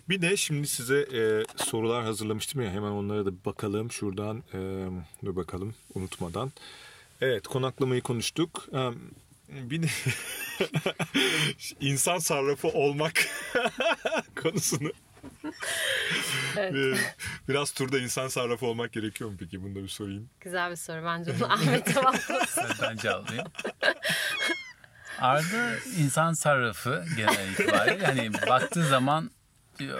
[0.10, 4.86] Bir de şimdi size e, sorular hazırlamıştım ya hemen onlara da bir bakalım şuradan e,
[5.26, 6.52] dur bakalım unutmadan.
[7.22, 8.68] Evet konaklamayı konuştuk.
[8.74, 8.96] Em,
[9.50, 9.88] Bir de
[11.80, 13.14] insan sarrafı olmak
[14.44, 14.92] konusunu.
[16.58, 17.16] Evet.
[17.50, 19.64] Biraz turda insan sarrafı olmak gerekiyor mu peki?
[19.64, 20.30] Bunu da bir sorayım.
[20.40, 22.64] Güzel bir soru bence bunu Ahmet cevaplasın.
[22.82, 23.48] Ben cevaplayayım.
[25.20, 28.06] Arda insan sarrafı genel itibariyle.
[28.06, 29.32] Hani baktığı zaman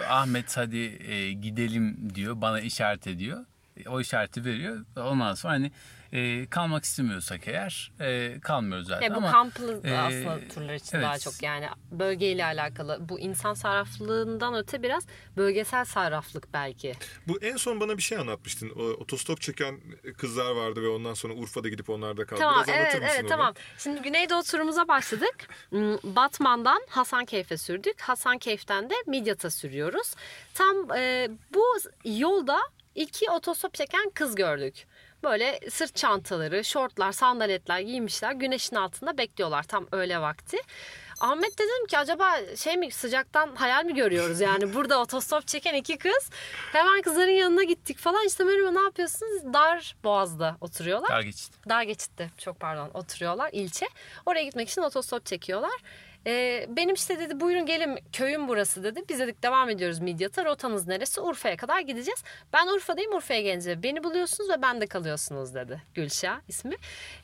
[0.08, 0.76] Ahmet hadi
[1.12, 2.40] e, gidelim diyor.
[2.40, 3.44] Bana işaret ediyor.
[3.88, 4.84] O işareti veriyor.
[4.96, 5.72] Ondan sonra hani
[6.12, 9.06] e, kalmak istemiyorsak eğer e, kalmıyoruz zaten.
[9.06, 11.22] Ya bu Ama, kamplı e, aslında turlar için daha evet.
[11.22, 13.08] çok yani bölgeyle alakalı.
[13.08, 15.06] Bu insan sarraflığından öte biraz
[15.36, 16.94] bölgesel sarraflık belki.
[17.28, 18.70] Bu en son bana bir şey anlatmıştın.
[18.70, 19.80] O, otostop çeken
[20.18, 22.40] kızlar vardı ve ondan sonra Urfa'da gidip onlarda kaldı.
[22.40, 23.28] Tamam Biraz evet evet onu?
[23.28, 23.54] tamam.
[23.78, 25.48] Şimdi Güneydoğu turumuza başladık.
[25.70, 28.00] Hmm, Batman'dan Hasankeyf'e sürdük.
[28.00, 30.14] Hasankeyf'ten de Midyat'a sürüyoruz.
[30.54, 31.64] Tam e, bu
[32.04, 32.58] yolda
[32.94, 34.86] iki otostop çeken kız gördük.
[35.24, 38.32] Böyle sırt çantaları, şortlar, sandaletler giymişler.
[38.32, 40.56] Güneşin altında bekliyorlar tam öğle vakti.
[41.20, 45.74] Ahmet de dedim ki acaba şey mi sıcaktan hayal mi görüyoruz yani burada otostop çeken
[45.74, 46.30] iki kız.
[46.72, 49.54] Hemen kızların yanına gittik falan işte merhaba ne yapıyorsunuz?
[49.54, 51.10] Dar boğazda oturuyorlar.
[51.10, 51.68] Dar geçit.
[51.68, 53.86] Dar geçitte çok pardon oturuyorlar ilçe.
[54.26, 55.80] Oraya gitmek için otostop çekiyorlar.
[56.26, 59.00] Ee, benim işte dedi buyurun gelin köyüm burası dedi.
[59.08, 60.44] Biz dedik devam ediyoruz Midyat'a.
[60.44, 61.20] Rotanız neresi?
[61.20, 62.22] Urfa'ya kadar gideceğiz.
[62.52, 65.82] Ben Urfa'dayım Urfa'ya gelince beni buluyorsunuz ve bende kalıyorsunuz dedi.
[65.94, 66.76] Gülşah ismi.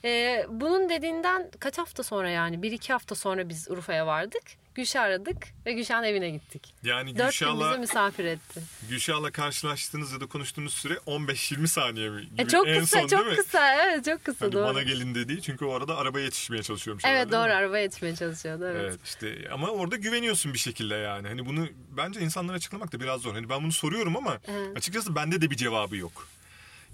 [0.04, 4.42] Ee, bunun dediğinden kaç hafta sonra yani bir iki hafta sonra biz Urfa'ya vardık.
[4.78, 5.36] Gülşah aradık
[5.66, 6.74] ve Gülşah'ın evine gittik.
[6.82, 8.62] Yani gün bizi Gülşah'la misafir etti.
[8.88, 12.26] Gülşah'la karşılaştığınız ya da konuştuğunuz süre 15-20 saniye mi?
[12.26, 12.42] Gibi.
[12.42, 14.64] E, çok en kısa son, çok kısa evet çok kısa Hani doğru.
[14.66, 17.04] bana gelin dediği çünkü o arada arabaya yetişmeye çalışıyormuş.
[17.04, 18.80] Evet herhalde, doğru arabaya yetişmeye çalışıyordu evet.
[18.84, 21.28] Evet işte ama orada güveniyorsun bir şekilde yani.
[21.28, 23.34] Hani bunu bence insanlara açıklamak da biraz zor.
[23.34, 24.76] Hani ben bunu soruyorum ama Evet.
[24.76, 26.28] açıkçası bende de bir cevabı yok.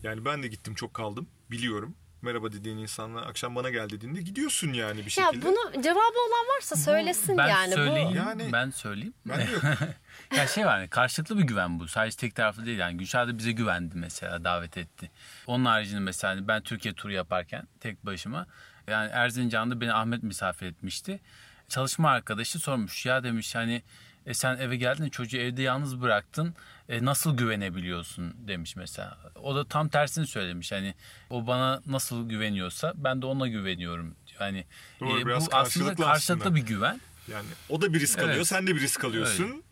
[0.02, 1.94] Yani ben de gittim çok kaldım biliyorum.
[2.24, 5.42] Merhaba dediğin insanla akşam bana gel dediğinde gidiyorsun yani bir Ya şekilde.
[5.46, 8.08] bunu cevabı olan varsa söylesin ben yani söyleyeyim.
[8.12, 8.16] bu.
[8.16, 9.14] Yani- Ben söyleyeyim.
[9.26, 9.62] Ben de yok.
[10.36, 11.88] ya şey var yani karşılıklı bir güven bu.
[11.88, 12.78] Sadece tek taraflı değil.
[12.78, 15.10] Yani Gülşah da bize güvendi mesela davet etti.
[15.46, 18.46] Onun haricinde mesela hani ben Türkiye turu yaparken tek başıma
[18.86, 21.20] yani Erzincan'da beni Ahmet misafir etmişti.
[21.68, 23.82] Çalışma arkadaşı sormuş ya demiş hani
[24.26, 26.54] e sen eve geldin çocuğu evde yalnız bıraktın
[26.88, 29.18] e, nasıl güvenebiliyorsun demiş mesela.
[29.42, 30.94] O da tam tersini söylemiş hani
[31.30, 34.14] o bana nasıl güveniyorsa ben de ona güveniyorum.
[34.40, 34.64] Yani
[35.00, 36.54] Doğru, e, bu aslında karşılıklı aslında.
[36.54, 37.00] bir güven.
[37.28, 38.28] Yani o da bir risk Evet.
[38.30, 39.62] alıyor, sen de bir risk alıyorsun.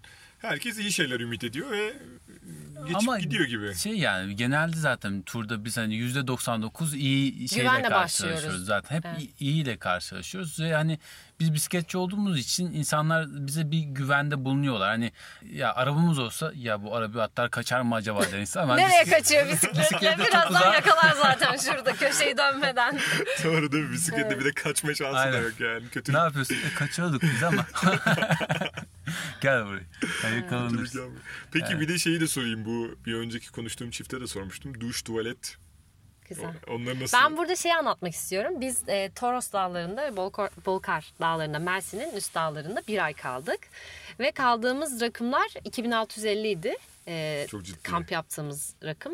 [0.43, 1.93] Herkes iyi şeyler ümit ediyor ve
[2.89, 3.75] geçip gidiyor gibi.
[3.75, 8.65] Şey yani genelde zaten turda biz hani %99 iyi şeyle Güvenle karşılaşıyoruz başlıyoruz.
[8.67, 8.97] zaten.
[8.97, 9.19] Hep Evet.
[9.21, 10.99] iyi- iyiyle karşılaşıyoruz ve hani
[11.41, 14.89] biz bisikletçi olduğumuz için insanlar bize bir güvende bulunuyorlar.
[14.89, 15.13] Hani
[15.53, 19.49] ya arabamız olsa ya bu araba atlar kaçar mı acaba deriz ama Nereye bisiklet- kaçıyor
[19.49, 19.81] bisikletle?
[19.81, 22.99] Bisikletle Birazdan yakalar zaten şurada köşeyi dönmeden.
[23.43, 25.89] Sonra da bisiklette bir de kaçma şansı da yok yani.
[25.89, 26.55] Kötü ne yapıyorsun?
[26.55, 27.67] E, kaçıyorduk biz ama.
[29.41, 29.83] Gel buraya.
[30.25, 30.97] Yani yakalanırız.
[31.53, 32.65] Peki bir de şeyi de sorayım.
[32.65, 34.81] Bu bir önceki konuştuğum çifte de sormuştum.
[34.81, 35.57] Duş, tuvalet.
[36.29, 36.55] Güzel.
[36.69, 37.19] Onları nasıl?
[37.19, 38.61] Ben burada şeyi anlatmak istiyorum.
[38.61, 43.61] Biz e, Toros Dağları'nda ve Bolkar, Bolkar Dağları'nda, Mersin'in üst dağlarında bir ay kaldık.
[44.21, 46.77] Ve kaldığımız rakımlar 2650 idi.
[47.09, 47.83] E, Çok ciddi.
[47.83, 49.13] Kamp yaptığımız rakım.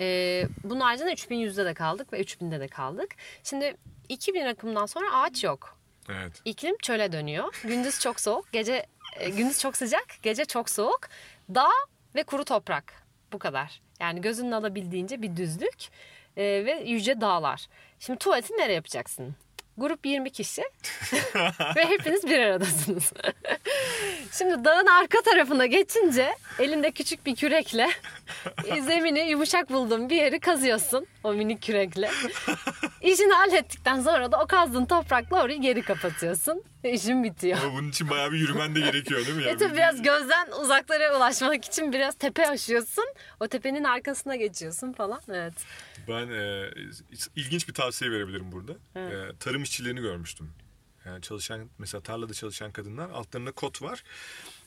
[0.00, 3.10] E, bunun haricinde 3100'de de kaldık ve 3000'de de kaldık.
[3.44, 3.76] Şimdi
[4.08, 5.79] 2000 rakımdan sonra ağaç yok.
[6.08, 6.42] Evet.
[6.44, 7.60] İklim çöle dönüyor.
[7.64, 8.86] Gündüz çok soğuk, gece
[9.16, 11.00] e, gündüz çok sıcak, gece çok soğuk.
[11.54, 11.70] Dağ
[12.14, 12.94] ve kuru toprak.
[13.32, 13.80] Bu kadar.
[14.00, 15.88] Yani gözünün alabildiğince bir düzlük
[16.36, 17.66] e, ve yüce dağlar.
[17.98, 19.34] Şimdi tuvaleti nereye yapacaksın?
[19.78, 20.62] Grup 20 kişi
[21.76, 23.12] ve hepiniz bir aradasınız.
[24.38, 27.90] Şimdi dağın arka tarafına geçince elinde küçük bir kürekle
[28.66, 32.10] e, zemini yumuşak bulduğun bir yeri kazıyorsun o minik kürekle.
[33.02, 36.62] İşini hallettikten sonra da o kazdığın toprakla orayı geri kapatıyorsun.
[36.84, 37.58] Ve işin bitiyor.
[37.64, 39.42] Ama bunun için bayağı bir yürümen de gerekiyor değil mi?
[39.44, 43.04] E Yani tabii biraz gözden uzaklara ulaşmak için biraz tepe aşıyorsun.
[43.40, 45.20] O tepenin arkasına geçiyorsun falan.
[45.28, 45.54] Evet.
[46.08, 46.70] Ben e,
[47.36, 48.72] ilginç bir tavsiye verebilirim burada.
[48.96, 50.50] E, tarım işçilerini görmüştüm.
[51.04, 54.04] Yani çalışan mesela tarlada çalışan kadınlar altlarında kot var.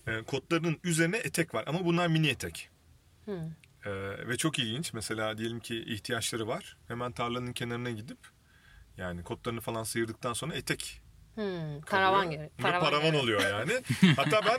[0.08, 2.70] E, kotlarının üzerine etek var ama bunlar mini etek.
[3.86, 3.92] E,
[4.28, 4.94] ve çok ilginç.
[4.94, 6.78] Mesela diyelim ki ihtiyaçları var.
[6.88, 8.18] Hemen tarlanın kenarına gidip
[8.98, 11.02] yani kotlarını falan sıyırdıktan sonra etek
[11.36, 12.44] Hmm, karavan kalıyor.
[12.44, 12.62] gibi.
[12.62, 13.18] Paravan gibi.
[13.18, 13.72] oluyor yani.
[14.16, 14.58] Hatta ben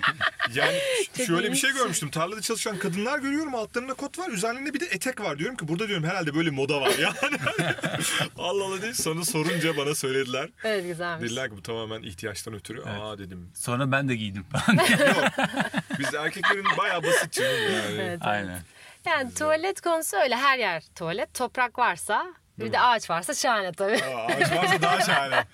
[0.55, 0.79] yani
[1.27, 2.11] şöyle bir şey görmüştüm.
[2.11, 3.55] Tarlada çalışan kadınlar görüyorum.
[3.55, 4.31] Altlarında kot var.
[4.31, 5.39] Üzerlerinde bir de etek var.
[5.39, 7.37] Diyorum ki burada diyorum herhalde böyle moda var yani.
[8.39, 8.95] Allah Allah değil.
[8.95, 10.49] Sonra sorunca bana söylediler.
[10.65, 11.31] Evet güzelmiş.
[11.31, 12.83] Dediler ki bu tamamen ihtiyaçtan ötürü.
[12.83, 13.51] Aa dedim.
[13.55, 14.47] Sonra ben de giydim.
[14.69, 15.25] Yok.
[15.99, 18.01] Biz erkeklerin bayağı basit canım yani.
[18.01, 18.19] Evet.
[18.23, 18.61] Aynen.
[19.07, 21.35] Yani tuvalet konusu öyle her yer tuvalet.
[21.35, 22.27] Toprak varsa
[22.59, 24.03] bir de ağaç varsa şahane tabii.
[24.05, 25.45] Aa, ağaç varsa daha şahane.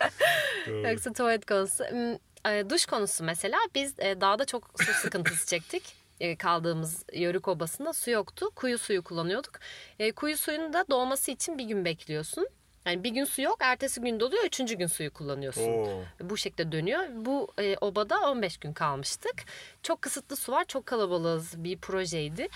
[0.90, 1.84] Yoksa tuvalet konusu.
[1.84, 5.94] Hmm, e, Duş konusu mesela biz e, dağda çok su sıkıntısı çektik.
[6.20, 8.50] E, Kaldığımız Yörük Obası'nda su yoktu.
[8.56, 9.58] Kuyu suyu kullanıyorduk.
[9.98, 12.48] E, Kuyu suyunun da doğması için bir gün bekliyorsun.
[12.86, 15.62] Yani bir gün su yok, ertesi gün doluyor, üçüncü gün suyu kullanıyorsun.
[15.72, 16.02] Oo.
[16.20, 17.02] Bu şekilde dönüyor.
[17.14, 19.34] Bu e, obada 15 gün kalmıştık.
[19.82, 22.48] Çok kısıtlı su var, çok kalabalığız bir projeydi.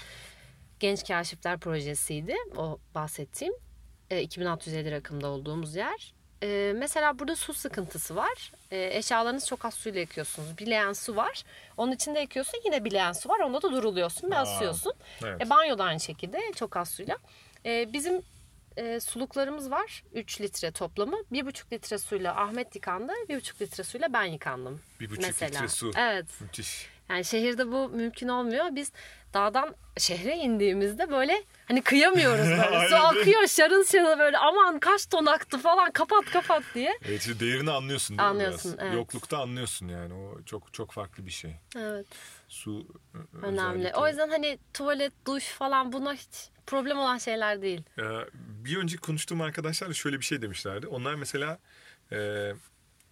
[0.81, 3.55] Genç Kaşifler Projesi'ydi o bahsettiğim.
[4.11, 6.15] E, 2650 rakımda olduğumuz yer.
[6.43, 8.53] E, mesela burada su sıkıntısı var.
[8.71, 10.59] E, eşyalarınızı çok az suyla yıkıyorsunuz.
[10.59, 11.43] Bileyen su var.
[11.77, 13.41] Onun içinde yıkıyorsun yine bileyen su var.
[13.41, 14.93] Onda da duruluyorsun ve Aa, asıyorsun.
[15.25, 15.43] evet.
[15.43, 17.17] E, banyo da aynı şekilde çok az suyla.
[17.67, 18.23] E, bizim
[18.77, 20.05] e, suluklarımız var.
[20.13, 21.17] 3 litre toplamı.
[21.33, 23.13] 1,5 litre suyla Ahmet yıkandı.
[23.29, 24.81] 1,5 litre suyla ben yıkandım.
[25.01, 25.51] Bir buçuk mesela.
[25.51, 25.91] litre su.
[25.97, 26.27] Evet.
[26.41, 26.94] Müthiş.
[27.09, 28.65] Yani şehirde bu mümkün olmuyor.
[28.73, 28.93] Biz
[29.35, 32.89] dağdan şehre indiğimizde böyle hani kıyamıyoruz böyle.
[32.89, 36.99] Su akıyor şarıl şarıl böyle aman kaç ton aktı falan kapat kapat diye.
[37.05, 38.87] Evet, değerini anlıyorsun değil Anlıyorsun, mi biraz?
[38.87, 38.97] evet.
[38.97, 40.15] Yoklukta anlıyorsun yani.
[40.15, 41.57] O çok çok farklı bir şey.
[41.77, 42.07] Evet
[42.49, 43.61] Su ö- önemli.
[43.61, 43.95] özellikle.
[44.01, 47.83] O yüzden hani tuvalet, duş falan buna hiç problem olan şeyler değil.
[47.99, 48.03] Ee,
[48.35, 50.87] bir önceki konuştuğum arkadaşlar da şöyle bir şey demişlerdi.
[50.87, 51.59] Onlar mesela
[52.13, 52.51] e,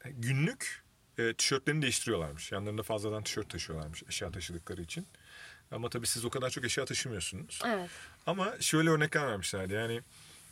[0.05, 0.82] günlük
[1.19, 2.53] e, tişörtlerini değiştiriyorlarmış.
[2.53, 5.07] Yanlarında fazladan tişört taşıyorlarmış eşya taşıdıkları için.
[5.71, 7.61] Ama tabii siz o kadar çok eşya taşımıyorsunuz.
[7.67, 7.91] Evet.
[8.27, 9.75] Ama şöyle örnekler vermişlerdi.
[9.75, 10.01] Yani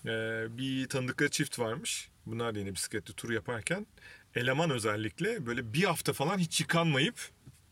[0.06, 2.08] e, bir tanıdıkları çift varmış.
[2.26, 3.86] Bunlar da yine bisikletli tur yaparken
[4.34, 7.14] eleman özellikle böyle bir hafta falan hiç yıkanmayıp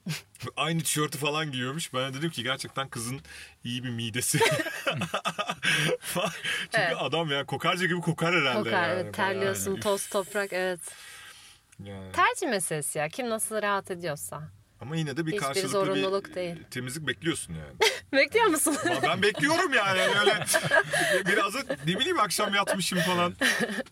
[0.56, 1.94] aynı tişörtü falan giyiyormuş.
[1.94, 3.20] Ben de dedim ki gerçekten kızın
[3.64, 4.38] iyi bir midesi.
[6.04, 6.96] Çünkü Evet.
[6.98, 8.58] adam ya kokarca gibi kokar herhalde.
[8.70, 9.00] Kokar yani.
[9.00, 10.80] evet terliyorsun Bayağı- toz toprak evet.
[11.84, 12.12] Yani.
[12.12, 14.42] Tercih meselesi ya kim nasıl rahat ediyorsa.
[14.80, 16.56] Ama yine de bir Hiçbir karşılıklı zorunluluk bir değil.
[16.70, 17.74] temizlik bekliyorsun yani.
[18.12, 18.76] Bekliyor musun?
[18.90, 20.44] Ama ben bekliyorum yani öyle
[21.26, 23.34] biraz da ne bileyim akşam yatmışım falan.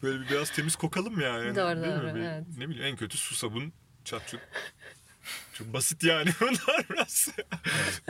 [0.03, 1.57] Böyle bir biraz temiz kokalım yani.
[1.57, 2.01] Doğru, Değil mi?
[2.03, 2.45] doğru, Bir- evet.
[2.59, 3.73] Ne bileyim en kötü su sabun
[4.05, 4.41] çat çut.
[5.53, 7.29] Çok basit yani bunlar biraz.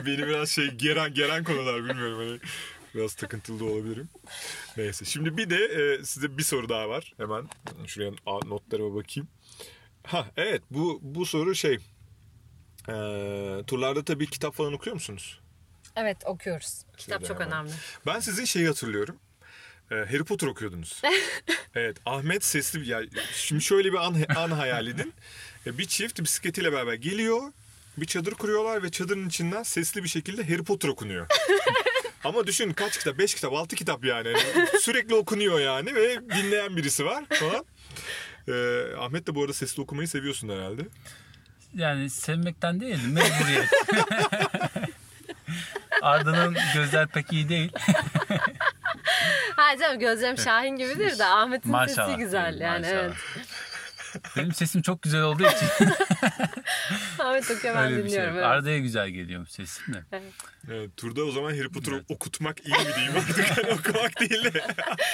[0.05, 2.39] Beni biraz şey geren geren konular bilmiyorum hani.
[2.95, 4.09] Biraz takıntılı da olabilirim.
[4.77, 7.13] Neyse şimdi bir de e, size bir soru daha var.
[7.17, 7.47] Hemen
[7.87, 8.11] şuraya
[8.45, 9.27] notlarıma bakayım.
[10.07, 11.73] Ha evet bu bu soru şey.
[12.89, 12.93] E,
[13.67, 15.39] turlarda tabii kitap falan okuyor musunuz?
[15.95, 16.83] evet okuyoruz.
[16.97, 17.53] Kitap Şöyle çok hemen.
[17.53, 17.71] önemli.
[18.05, 19.17] Ben sizin şeyi hatırlıyorum.
[19.91, 21.01] Ee, Harry Potter okuyordunuz.
[21.75, 22.85] evet Ahmet sesli bir...
[22.85, 23.01] Ya,
[23.33, 25.13] şimdi şöyle bir an, an hayal edin.
[25.67, 27.41] Ee, Bir çift bisikletiyle beraber geliyor.
[27.97, 31.27] Bir çadır kuruyorlar ve çadırın içinden sesli bir şekilde Harry Potter okunuyor.
[32.23, 33.17] Ama düşün kaç kitap?
[33.17, 34.27] Beş kitap, altı kitap yani.
[34.27, 37.65] Yani Sürekli okunuyor yani ve dinleyen birisi var falan.
[38.47, 40.81] Ee, Ahmet de bu arada sesli okumayı seviyorsun herhalde.
[41.75, 43.69] Yani sevmekten değil, mecburiyet.
[46.01, 47.71] Arda'nın gözler pek iyi değil.
[49.55, 52.07] Ha canım gözlerim Şahin gibidir de Ahmet'in Maşallah.
[52.07, 53.03] sesi güzel yani Maşallah.
[53.03, 53.15] evet.
[54.37, 55.67] Benim sesim çok güzel olduğu için
[57.27, 58.05] Ahmet okuyor ben öyle şey.
[58.05, 58.33] dinliyorum.
[58.33, 58.45] evet.
[58.45, 60.03] Arda'ya güzel geliyor sesim de.
[60.71, 64.61] Evet, turda o zaman Harry Potter okutmak iyi mi diyeyim artık hani okumak değil de.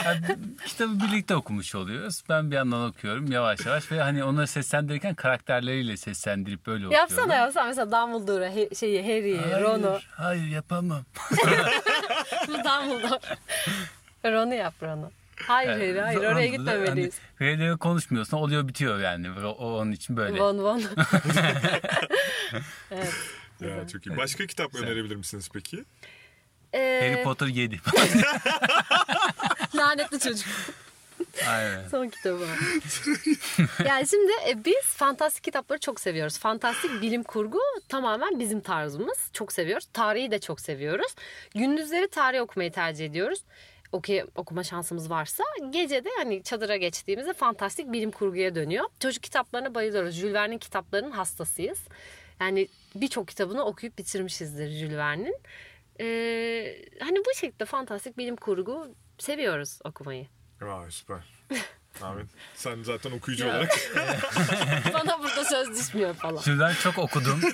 [0.06, 0.20] Yani
[0.66, 2.24] kitabı birlikte okumuş oluyoruz.
[2.30, 7.10] Ben bir yandan okuyorum yavaş yavaş ve hani onları seslendirirken karakterleriyle seslendirip böyle okuyorum.
[7.10, 10.00] Yapsana yapsana mesela Dumbledore'u, He- şeyi, Harry'i, Ron'u.
[10.12, 11.04] Hayır yapamam.
[12.48, 13.20] Bu Dumbledore.
[14.26, 15.12] Ron'u yap Ron'u.
[15.36, 17.20] Hayır Harry hayır oraya gitmemeliyiz.
[17.40, 19.32] Hani, konuşmuyorsun oluyor bitiyor yani.
[19.32, 20.40] O, onun için böyle.
[20.40, 20.80] Von Von.
[22.92, 23.14] evet.
[23.62, 24.18] Ya, çok iyi.
[24.18, 25.86] Başka kitap önerebilir misiniz peki?
[26.74, 27.80] Ee, Harry Potter 7.
[29.76, 30.48] lanetli çocuk.
[31.48, 31.88] Aynen.
[31.88, 32.48] Son kitabı.
[33.86, 36.38] yani şimdi e, biz fantastik kitapları çok seviyoruz.
[36.40, 39.18] Fantastik bilim kurgu tamamen bizim tarzımız.
[39.34, 39.88] Çok seviyoruz.
[39.94, 41.16] Tarihi de çok seviyoruz.
[41.56, 43.44] Gündüzleri tarih okumayı tercih ediyoruz.
[43.94, 48.86] Okuy- okuma şansımız varsa gece de hani çadıra geçtiğimizde fantastik bilim kurguya dönüyor.
[49.00, 50.16] Çocuk kitaplarına bayılıyoruz.
[50.16, 51.80] Jules Verne'in kitaplarının hastasıyız.
[52.42, 55.36] Yani birçok kitabını okuyup bitirmişizdir Jules Verne'in.
[56.00, 60.28] Ee, hani bu şekilde fantastik bilim kurgu seviyoruz okumayı.
[60.62, 61.18] Vay süper.
[62.02, 62.26] Ahmet
[62.56, 63.72] sen zaten okuyucu olarak.
[64.94, 66.42] Bana burada söz düşmüyor falan.
[66.42, 67.42] Jules çok okudum.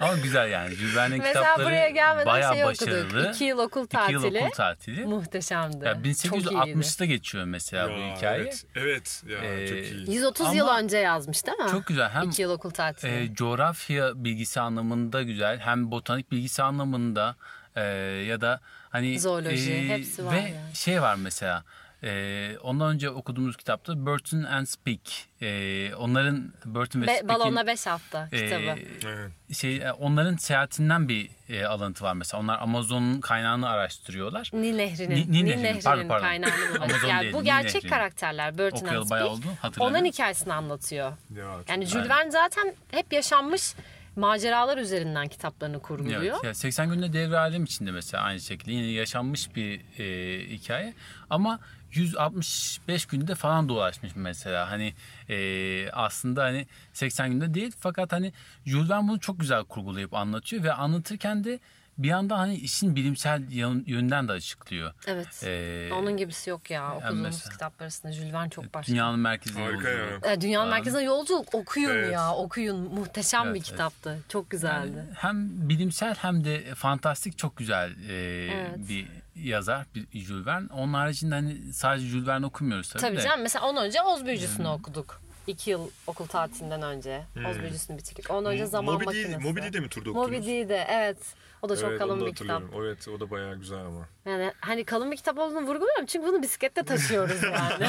[0.00, 0.74] Ama güzel yani.
[0.74, 3.06] Jules Verne'in Mesela kitapları buraya gelmeden bayağı şey başarılı.
[3.06, 3.34] okuduk.
[3.34, 4.38] İki yıl okul İki yıl tatili.
[4.40, 5.04] okul tatili.
[5.06, 5.84] Muhteşemdi.
[5.84, 6.48] Ya Çok iyiydi.
[6.48, 8.40] 1860'da geçiyor mesela bu Ya, hikaye.
[8.40, 9.22] Evet, evet.
[9.28, 10.14] Ya, Ee, çok iyi.
[10.14, 11.70] 130 yıl Ama- önce yazmış değil mi?
[11.70, 12.10] Çok güzel.
[12.10, 13.10] Hem İki yıl okul tatili.
[13.24, 17.36] e, coğrafya bilgisi anlamında güzel hem botanik bilgisi anlamında
[17.76, 17.82] e,
[18.28, 18.60] ya da
[18.90, 20.54] hani Zooloji, hepsi var ve yani.
[20.74, 21.64] şey var mesela
[22.02, 25.00] e, ondan önce okuduğumuz kitapta Burton and Speak
[25.42, 28.78] e, onların Burton ve Be- Speak'in balonla 5 hafta e, kitabı.
[29.06, 29.30] Evet.
[29.56, 34.50] şey e, onların seyahatinden bir e, alıntı var mesela onlar Amazon'un kaynağını araştırıyorlar.
[34.52, 36.24] Nil Nehri'nin, Ni- Nil Nil, Nehri'nin, Nehri'nin pardon, pardon.
[36.24, 36.54] kaynağını.
[36.80, 37.90] Amazon yani değil, bu Nil gerçek Nehri'nin.
[37.90, 39.64] karakterler Burton and Okuyalı bayağı Speak.
[39.64, 39.76] oldu.
[39.80, 41.12] Onların hikayesini anlatıyor.
[41.36, 41.86] Ya, Yani.
[41.86, 43.74] Jules Verne zaten hep yaşanmış
[44.16, 46.22] maceralar üzerinden kitaplarını kurguluyor.
[46.34, 50.94] Evet, ya 80 günde devre alem içinde mesela aynı şekilde yine yaşanmış bir e, hikaye
[51.30, 51.58] ama
[51.92, 54.70] 165 günde falan dolaşmış mesela.
[54.70, 54.94] Hani
[55.28, 58.32] e, aslında hani 80 günde değil fakat hani
[58.66, 61.60] Jules Verne bunu çok güzel kurgulayıp anlatıyor ve anlatırken de
[62.02, 63.42] bir anda hani işin bilimsel
[63.86, 64.92] yönden de açıklıyor.
[65.06, 65.42] Evet.
[65.44, 66.94] Ee, Onun gibisi yok ya.
[66.96, 68.92] Okuduğumuz mesela- kitaplar arasında Jules Verne çok başka.
[68.92, 70.24] Dünyanın merkezine Harika yolculuk.
[70.26, 70.32] ya.
[70.32, 72.12] E, Dünyanın merkezine yolculuk okuyun Evet.
[72.12, 72.94] ya okuyun.
[72.94, 73.70] Muhteşem Evet, bir evet.
[73.70, 74.18] kitaptı.
[74.28, 74.92] Çok güzeldi.
[74.96, 78.14] Yani hem bilimsel hem de fantastik çok güzel e,
[78.54, 78.88] Evet.
[78.88, 80.66] bir yazar bir Jules Verne.
[80.72, 83.20] Onun haricinde hani sadece Jules Verne okumuyoruz tabii, Tabii de.
[83.22, 85.20] canım mesela ondan önce Oz Büyücüsü'nü okuduk.
[85.46, 87.22] İki yıl okul tatilinden önce.
[87.50, 88.30] Oz Büyücüsü'nü bitirdik.
[88.30, 89.38] Ondan önce Zaman Moby Makinesi.
[89.38, 90.46] Moby Dick'i de mi turda Moby okudunuz?
[90.46, 91.16] Dick'i evet.
[91.62, 92.62] O da çok evet, kalın bir kitap.
[92.76, 94.08] Evet o da bayağı güzel ama.
[94.24, 97.88] Yani hani kalın bir kitap olduğunu vurguluyorum çünkü bunu bisiklette taşıyoruz yani.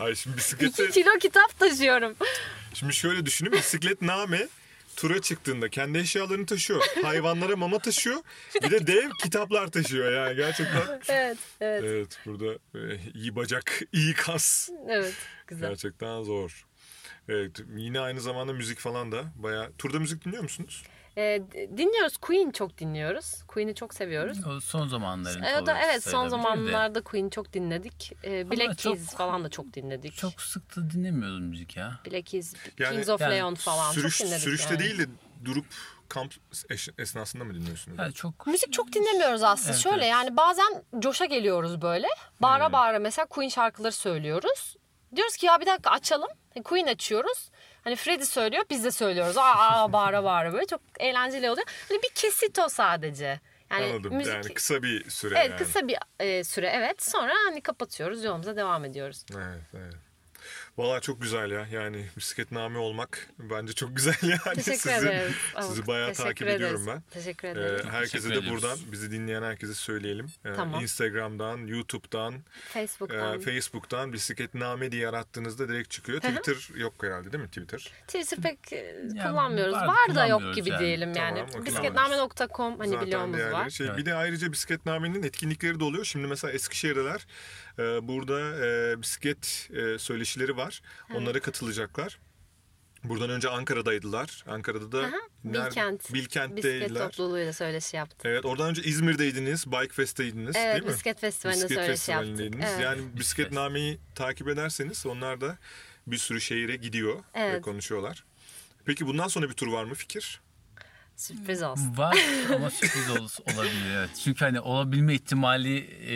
[0.00, 2.14] Ay şimdi bisiklette İki kilo kitap taşıyorum.
[2.74, 4.48] Şimdi şöyle düşünün bisiklet name
[4.96, 6.84] tura çıktığında kendi eşyalarını taşıyor.
[7.02, 8.16] Hayvanlara mama taşıyor.
[8.62, 10.82] Bir de dev kitaplar taşıyor yani gerçekten.
[11.08, 14.68] Evet, evet, Evet burada e, iyi bacak, iyi kas.
[14.88, 15.14] evet.
[15.46, 15.68] Güzel.
[15.68, 16.66] Gerçekten zor.
[17.28, 19.72] Evet yine aynı zamanda müzik falan da bayağı.
[19.78, 20.82] Turda müzik dinliyor musunuz?
[21.18, 22.16] D- dinliyoruz.
[22.16, 23.42] Queen çok dinliyoruz.
[23.48, 24.46] Queen'i çok seviyoruz.
[24.46, 28.12] O son zamanların E, o da evet son zamanlarda Queen'i çok dinledik.
[28.24, 30.14] Ee, Black çok- Keys falan da çok dinledik.
[30.16, 32.00] Çok sık da dinlemiyoruz müzik ya.
[32.06, 34.82] Black Keys, Yani- Kings of yani Leon falan Sürüş, çok dinledik sürüşte yani.
[34.84, 35.06] değil de
[35.44, 35.66] durup
[36.08, 36.34] kamp
[36.70, 37.98] eş- esnasında mı dinliyorsunuz?
[37.98, 39.70] Yani çok Müzik çok dinlemiyoruz aslında.
[39.72, 40.10] Evet, Şöyle evet.
[40.12, 42.06] yani bazen coşa geliyoruz böyle.
[42.40, 44.76] Bağıra bağıra mesela Queen şarkıları söylüyoruz.
[45.16, 46.28] Diyoruz ki ya bir dakika açalım.
[46.54, 47.50] Hani Queen açıyoruz.
[47.88, 49.36] Hani Freddie söylüyor biz de söylüyoruz.
[49.38, 51.66] Aa, aa bağıra bağıra böyle çok eğlenceli oluyor.
[51.88, 53.40] Hani bir kesit o sadece.
[53.70, 54.14] Yani Anladım.
[54.16, 55.58] müzik Yani kısa bir süre Evet yani.
[55.58, 57.02] kısa bir e, süre evet.
[57.02, 59.24] Sonra hani kapatıyoruz yolumuza devam ediyoruz.
[59.32, 59.94] Evet, evet.
[60.78, 61.66] Valla çok güzel ya.
[61.72, 64.54] Yani bisikletname olmak bence çok güzel yani.
[64.54, 65.34] Teşekkür sizi, ederiz.
[65.60, 66.56] Sizi Ama bayağı teşekkür takip ederiz.
[66.60, 67.02] ediyorum ben.
[67.10, 67.86] Teşekkür Ee, ederim.
[67.90, 68.62] herkese Teşekkür de ediyoruz.
[68.62, 70.26] buradan bizi dinleyen herkese söyleyelim.
[70.44, 70.82] Ee, Tamam.
[70.82, 72.34] Instagram'dan, YouTube'dan,
[72.68, 73.36] Facebook'tan.
[73.40, 76.20] e, Facebook'tan bisikletname diye arattığınızda direkt çıkıyor.
[76.20, 77.92] Twitter yok herhalde değil mi Twitter?
[78.06, 79.74] Twitter pek e, Ya, kullanmıyoruz.
[79.74, 80.80] var, Var, da yok gibi yani.
[80.80, 81.42] diyelim Tamam, yani.
[81.50, 81.64] okey.
[81.66, 83.70] Bisikletname.com hani Zaten biliyorumuz var.
[83.70, 83.98] Şey, Evet.
[83.98, 86.04] Bir de ayrıca bisikletnamenin etkinlikleri de oluyor.
[86.04, 87.26] Şimdi mesela Eskişehir'deler.
[87.78, 90.80] E, burada e, bisiklet e, söyleşileri var.
[91.14, 92.18] Onlara katılacaklar.
[93.04, 94.44] Buradan önce Ankara'daydılar.
[94.48, 95.10] Ankara'da da
[95.44, 96.00] nerede- Bilkent.
[96.00, 97.04] Bisiklet Bilkent'teydiler.
[97.10, 98.20] topluluğuyla söyleşi yaptık.
[98.24, 99.66] Evet oradan önce İzmir'deydiniz.
[99.66, 100.90] Bike Fest'teydiniz Evet değil mi?
[100.92, 102.60] bisiklet festivalinde Bisiklet söyleşi yaptık.
[102.70, 102.80] Evet.
[102.82, 105.58] Yani bisikletnameyi takip ederseniz onlar da
[106.06, 107.62] bir sürü şehire gidiyor ve Evet.
[107.62, 108.24] konuşuyorlar.
[108.84, 110.40] Peki bundan sonra bir tur var mı fikir?
[111.16, 111.96] Sürpriz olsun.
[111.96, 112.16] var
[112.54, 114.10] ama sürpriz ol- olabilir evet.
[114.24, 116.14] Çünkü hani olabilme ihtimali e,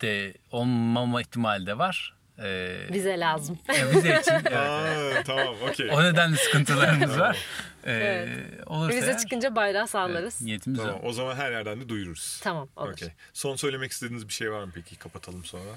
[0.00, 2.14] de olmama ihtimali de var.
[2.42, 3.58] E, Bize lazım.
[3.78, 4.52] ya bize için evet, evet.
[4.56, 5.90] Aa, tamam okey.
[5.92, 7.36] O nedenle sıkıntılarımız var.
[7.84, 8.28] E, Evet.
[8.68, 10.34] olursa Bize eğer, çıkınca bayrağı sallarız.
[10.34, 11.08] evet, niyetimiz Tamam o.
[11.08, 12.40] o zaman her yerden de duyururuz.
[12.42, 12.92] Tamam olur.
[12.92, 13.08] Okey.
[13.32, 14.96] Son söylemek istediğiniz bir şey var mı peki?
[14.96, 15.70] Kapatalım sonra.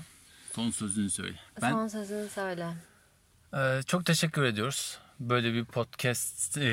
[0.55, 1.35] Son sözünü söyle.
[1.61, 2.67] Ben Son sözünü söyle.
[3.53, 4.97] e, çok teşekkür ediyoruz.
[5.19, 6.63] Böyle bir podcast e,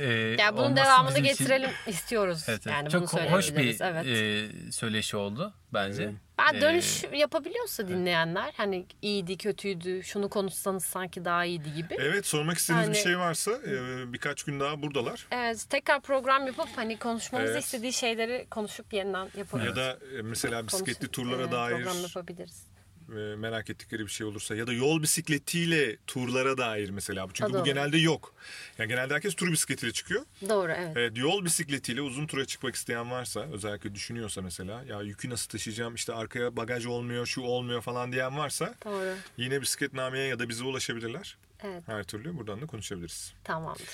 [0.00, 2.44] e, Ya bunun devamını bizim için- getirelim istiyoruz.
[2.48, 2.74] Evet, evet.
[2.76, 3.76] Yani bunu çok hoş bir.
[3.80, 4.06] Evet.
[4.06, 6.12] e, söyleşi oldu bence.
[6.52, 11.94] Ben E, dönüş yapabiliyorsa dinleyenler hani iyiydi kötüydü şunu konuşsanız sanki daha iyiydi gibi.
[11.94, 12.06] Evet.
[12.12, 15.26] Evet sormak istediğiniz bir Yani- şey varsa e, birkaç gün daha buradalar.
[15.70, 17.64] tekrar program yapıp hani konuşmamızı Evet.
[17.64, 19.76] istediği şeyleri konuşup yeniden yapabiliriz.
[19.76, 22.66] Ya da e, mesela bisikletli turlara Evet, dair program yapabiliriz.
[23.12, 27.26] E, merak ettikleri bir şey olursa ya da yol bisikletiyle turlara dair mesela.
[27.34, 28.34] Çünkü O bu genelde yok.
[28.78, 30.22] Yani genelde herkes tur bisikletiyle çıkıyor.
[30.48, 30.92] Doğru evet.
[30.96, 35.94] Evet, yol bisikletiyle uzun tura çıkmak isteyen varsa özellikle düşünüyorsa mesela ya yükü nasıl taşıyacağım
[35.94, 39.14] işte arkaya bagaj olmuyor şu olmuyor falan diyen varsa Doğru.
[39.36, 41.36] yine bisikletnameye ya da bize ulaşabilirler.
[41.64, 43.32] Evet Her türlü buradan da konuşabiliriz.
[43.44, 43.86] tamamdır.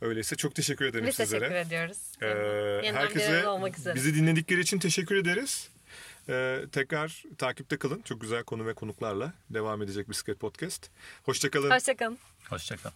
[0.00, 1.40] Öyleyse çok teşekkür ederim Biz sizlere.
[1.48, 1.98] teşekkür ediyoruz.
[2.22, 3.94] Ee, Yeniden herkese arada olmak üzere.
[3.94, 5.68] bizi dinledikleri için teşekkür ederiz.
[6.28, 8.02] Ee, tekrar takipte kalın.
[8.02, 10.90] Çok güzel konu ve konuklarla devam edecek Bisiklet Podcast.
[11.22, 11.70] Hoşçakalın.
[11.70, 12.18] Hoşçakalın.
[12.50, 12.90] Hoşçakal.